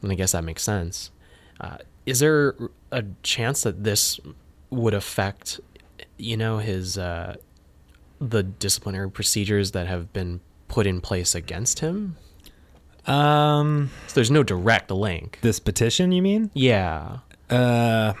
[0.00, 1.10] then I guess that makes sense.
[1.60, 2.54] Uh, is there
[2.90, 4.18] a chance that this
[4.70, 5.60] would affect,
[6.16, 7.36] you know, his uh,
[8.20, 12.16] the disciplinary procedures that have been put in place against him?
[13.06, 15.38] Um, so there's no direct link.
[15.42, 16.50] This petition, you mean?
[16.54, 17.18] Yeah.
[17.48, 18.12] Uh,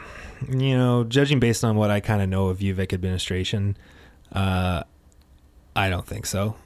[0.48, 3.76] you know, judging based on what I kind of know of UVic administration,
[4.32, 4.82] uh,
[5.76, 6.56] I don't think so.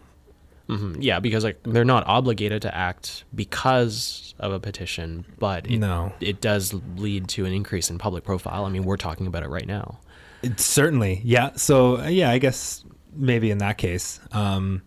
[0.68, 5.78] hmm Yeah, because like they're not obligated to act because of a petition, but it,
[5.78, 6.12] No.
[6.20, 8.64] it does lead to an increase in public profile.
[8.64, 9.98] I mean, we're talking about it right now.
[10.42, 11.52] It, certainly, yeah.
[11.56, 12.84] So uh, yeah, I guess
[13.14, 14.20] maybe in that case.
[14.32, 14.82] Um,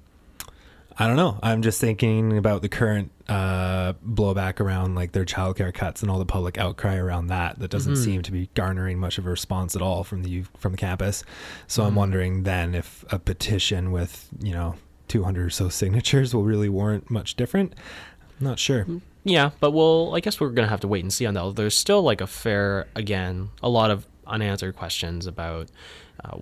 [0.99, 1.39] I don't know.
[1.43, 6.18] I'm just thinking about the current uh, blowback around like their childcare cuts and all
[6.20, 7.60] the public outcry around that.
[7.60, 8.04] That doesn't Mhm.
[8.04, 11.24] seem to be garnering much of a response at all from the from the campus.
[11.68, 11.98] So I'm Mhm.
[11.98, 14.76] wondering then if a petition with you know
[15.10, 17.74] 200 or so signatures will really warrant much different.
[18.40, 18.86] I'm not sure.
[19.24, 20.14] Yeah, but we'll.
[20.16, 21.56] I guess we're gonna have to wait and see on that.
[21.58, 25.70] There's still like a fair, again, a lot of unanswered questions about,
[26.24, 26.38] uh,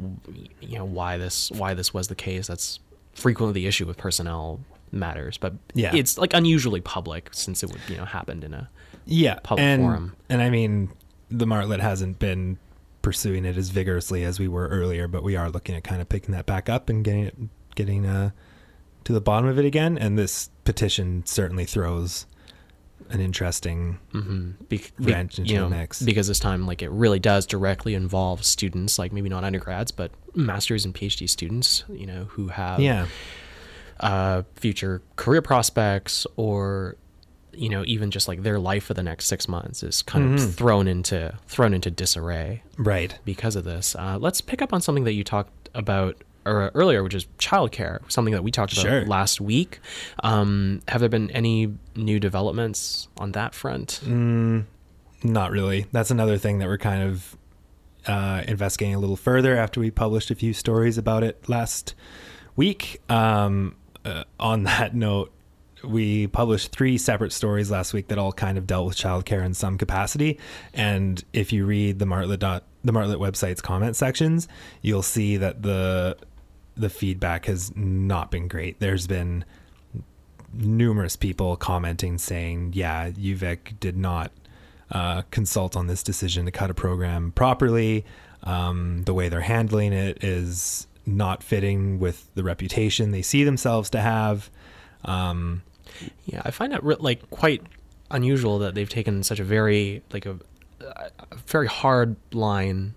[0.62, 2.46] you know, why this why this was the case.
[2.46, 2.80] That's
[3.14, 4.60] frequently the issue with personnel
[4.96, 5.94] matters, but Yeah.
[5.96, 8.70] it's like unusually public since it would you know happened in a
[9.06, 10.16] yeah public and, forum.
[10.30, 10.90] and i mean
[11.30, 12.58] the martlet hasn't been
[13.04, 16.10] pursuing it as vigorously as we were earlier but we are looking at kind of
[16.10, 17.36] picking that back up and getting it
[17.76, 18.32] getting uh
[19.04, 22.26] to the bottom of it again and this petition certainly throws
[23.12, 24.52] an interesting Mm-hmm.
[24.70, 27.94] Be- wrench into you know, the mix because this time like it really does directly
[27.94, 32.80] involve students like maybe not undergrads but masters and phd students you know who have
[32.80, 33.06] Yeah.
[34.00, 36.96] Uh, future career prospects or
[37.54, 40.44] you know even just like their life for the next six months is kind Mhm.
[40.50, 44.82] of thrown into thrown into disarray right because of this uh, let's pick up on
[44.82, 48.82] something that you talked about or earlier which is childcare something that we talked about
[48.84, 49.06] Sure.
[49.06, 49.80] last week
[50.22, 54.66] um, have there been any new developments on that front Mm,
[55.24, 55.86] not really.
[55.94, 57.38] That's another thing that we're kind of
[58.06, 61.96] uh, investigating a little further after we published a few stories about it last
[62.56, 63.02] week.
[63.10, 63.76] Um,
[64.06, 65.32] uh, on that note,
[65.84, 69.54] we published three separate stories last week that all kind of dealt with childcare in
[69.54, 70.40] some capacity.
[70.74, 74.48] And if you read the Martlet dot, the Martlet website's comment sections,
[74.82, 76.18] you'll see that the
[76.78, 78.80] the feedback has not been great.
[78.80, 79.46] There's been
[80.54, 84.32] numerous people commenting saying, yeah, UVic did not
[84.92, 88.06] uh, consult on this decision to cut a program properly.
[88.44, 93.90] Um, the way they're handling it is not fitting with the reputation they see themselves
[93.92, 94.50] to have.
[95.04, 95.62] Um,
[96.26, 97.62] Yeah, I find re- like quite
[98.12, 100.40] unusual that they've taken such a very like a,
[100.82, 102.96] a very hard line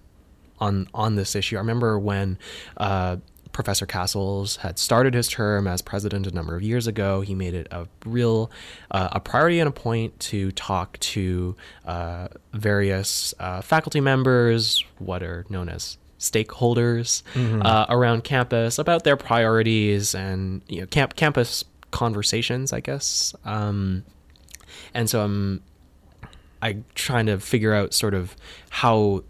[0.59, 1.57] on on this issue.
[1.57, 2.39] I remember when
[2.77, 3.17] uh,
[3.53, 7.21] Professor Cassels had started his term as president a number of years ago.
[7.21, 8.51] He made it a real
[8.91, 11.57] uh, a priority and a point to talk to
[11.87, 17.65] uh, various uh, faculty members, what are known as stakeholders Mhm.
[17.65, 23.35] uh, around campus about their priorities and you know camp campus conversations, I guess.
[23.45, 24.05] Um,
[24.95, 25.63] and so I'm
[26.61, 28.35] I trying to figure out sort of
[28.71, 29.23] how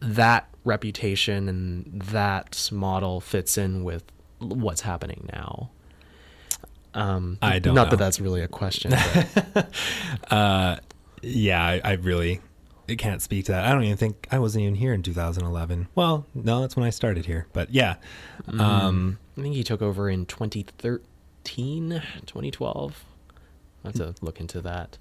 [0.00, 4.02] that reputation and that model fits in with
[4.38, 5.70] what's happening now.
[6.94, 7.90] Um, I don't Not know.
[7.90, 8.92] that that's really a question.
[9.54, 9.68] but-
[10.30, 10.76] uh,
[11.22, 12.40] yeah, I, I really
[12.88, 13.64] I can't speak to that.
[13.64, 15.88] I don't even think I wasn't even here in 2011.
[15.94, 17.46] Well, no, that's when I started here.
[17.52, 17.96] But yeah,
[18.46, 21.90] Mm, um, I think he took over in 2013,
[22.26, 23.04] 2012.
[23.84, 24.96] I have to look into that.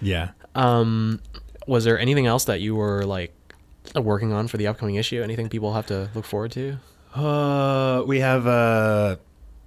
[0.00, 0.30] Yeah.
[0.54, 1.20] Um,
[1.66, 3.34] was there anything else that you were like
[3.94, 5.22] working on for the upcoming issue?
[5.22, 6.78] Anything people have to look forward to?
[7.14, 9.18] Uh, we have a.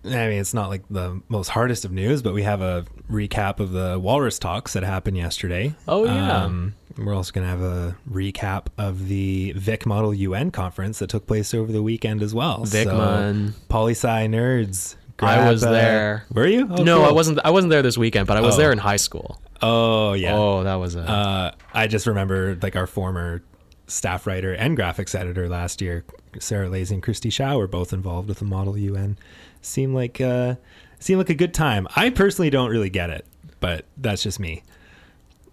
[0.06, 3.60] I mean, it's not like the most hardest of news, but we have a recap
[3.60, 5.74] of the Walrus talks that happened yesterday.
[5.88, 6.44] Oh, yeah.
[6.44, 11.10] Um, we're also going to have a recap of the Vic Model UN conference that
[11.10, 12.60] took place over the weekend as well.
[12.66, 13.54] VicMun.
[13.54, 14.96] So, Poli Sci nerds.
[15.20, 16.26] I grab, was uh, there.
[16.34, 16.68] Were you?
[16.70, 17.40] Oh, no, I wasn't.
[17.46, 18.58] I wasn't there this weekend, but I was Oh.
[18.58, 19.40] there in high school.
[19.62, 20.36] Oh yeah.
[20.36, 21.02] Oh, that was a.
[21.02, 23.42] Uh, I just remember like our former
[23.88, 26.04] staff writer and graphics editor last year,
[26.40, 29.18] Sarah Lazy and Christy Shaw, were both involved with the Model UN.
[29.64, 30.56] Seemed like uh,
[31.00, 31.88] seemed like a good time.
[31.96, 33.26] I personally don't really get it,
[33.60, 34.62] but that's just me.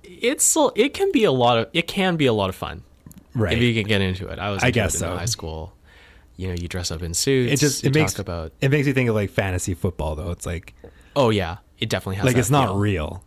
[0.02, 2.82] it's it can be a lot of it can be a lot of fun,
[3.34, 3.56] Right.
[3.56, 4.38] If you can get into it.
[4.38, 4.62] I was.
[4.62, 5.16] I guess so.
[5.16, 5.72] high school,
[6.36, 7.52] you know, you dress up in suits.
[7.52, 8.52] It just it makes talk about.
[8.60, 10.30] it makes you think of like fantasy football though.
[10.32, 10.74] It's like
[11.14, 12.26] Oh yeah, it definitely has.
[12.26, 12.78] like it's not feel.
[12.78, 13.24] real.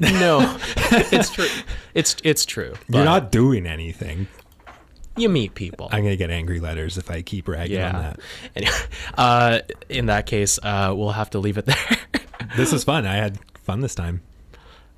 [0.00, 1.46] No, it's true.
[1.94, 2.74] It's it's true.
[2.88, 4.26] You're not doing anything.
[5.20, 5.88] You meet people.
[5.92, 8.20] I'm gonna get angry letters if I keep ragging on that.
[8.56, 8.72] Anyway,
[9.18, 9.58] uh,
[9.88, 11.76] in that case, uh, we'll have to leave it there.
[12.56, 13.06] This was fun.
[13.06, 14.22] I had fun this time.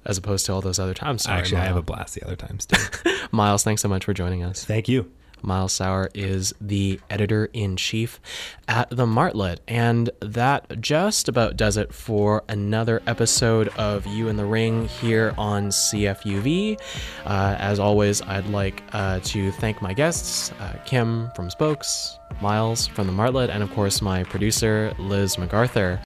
[0.04, 1.22] As opposed to all those other times.
[1.22, 2.80] Sorry, Actually, I have a blast the other times too.
[3.30, 4.64] Miles, thanks so much for joining us.
[4.64, 5.10] Thank you.
[5.42, 8.20] Miles Sauer is the editor in chief
[8.68, 9.58] at the Martlet.
[9.68, 15.34] And that just about does it for another episode of You in the Ring here
[15.36, 16.80] on CFUV.
[17.24, 22.86] Uh, as always, I'd like uh, to thank my guests uh, Kim from Spokes, Miles
[22.86, 26.00] from the Martlet, and of course, my producer, Liz MacArthur.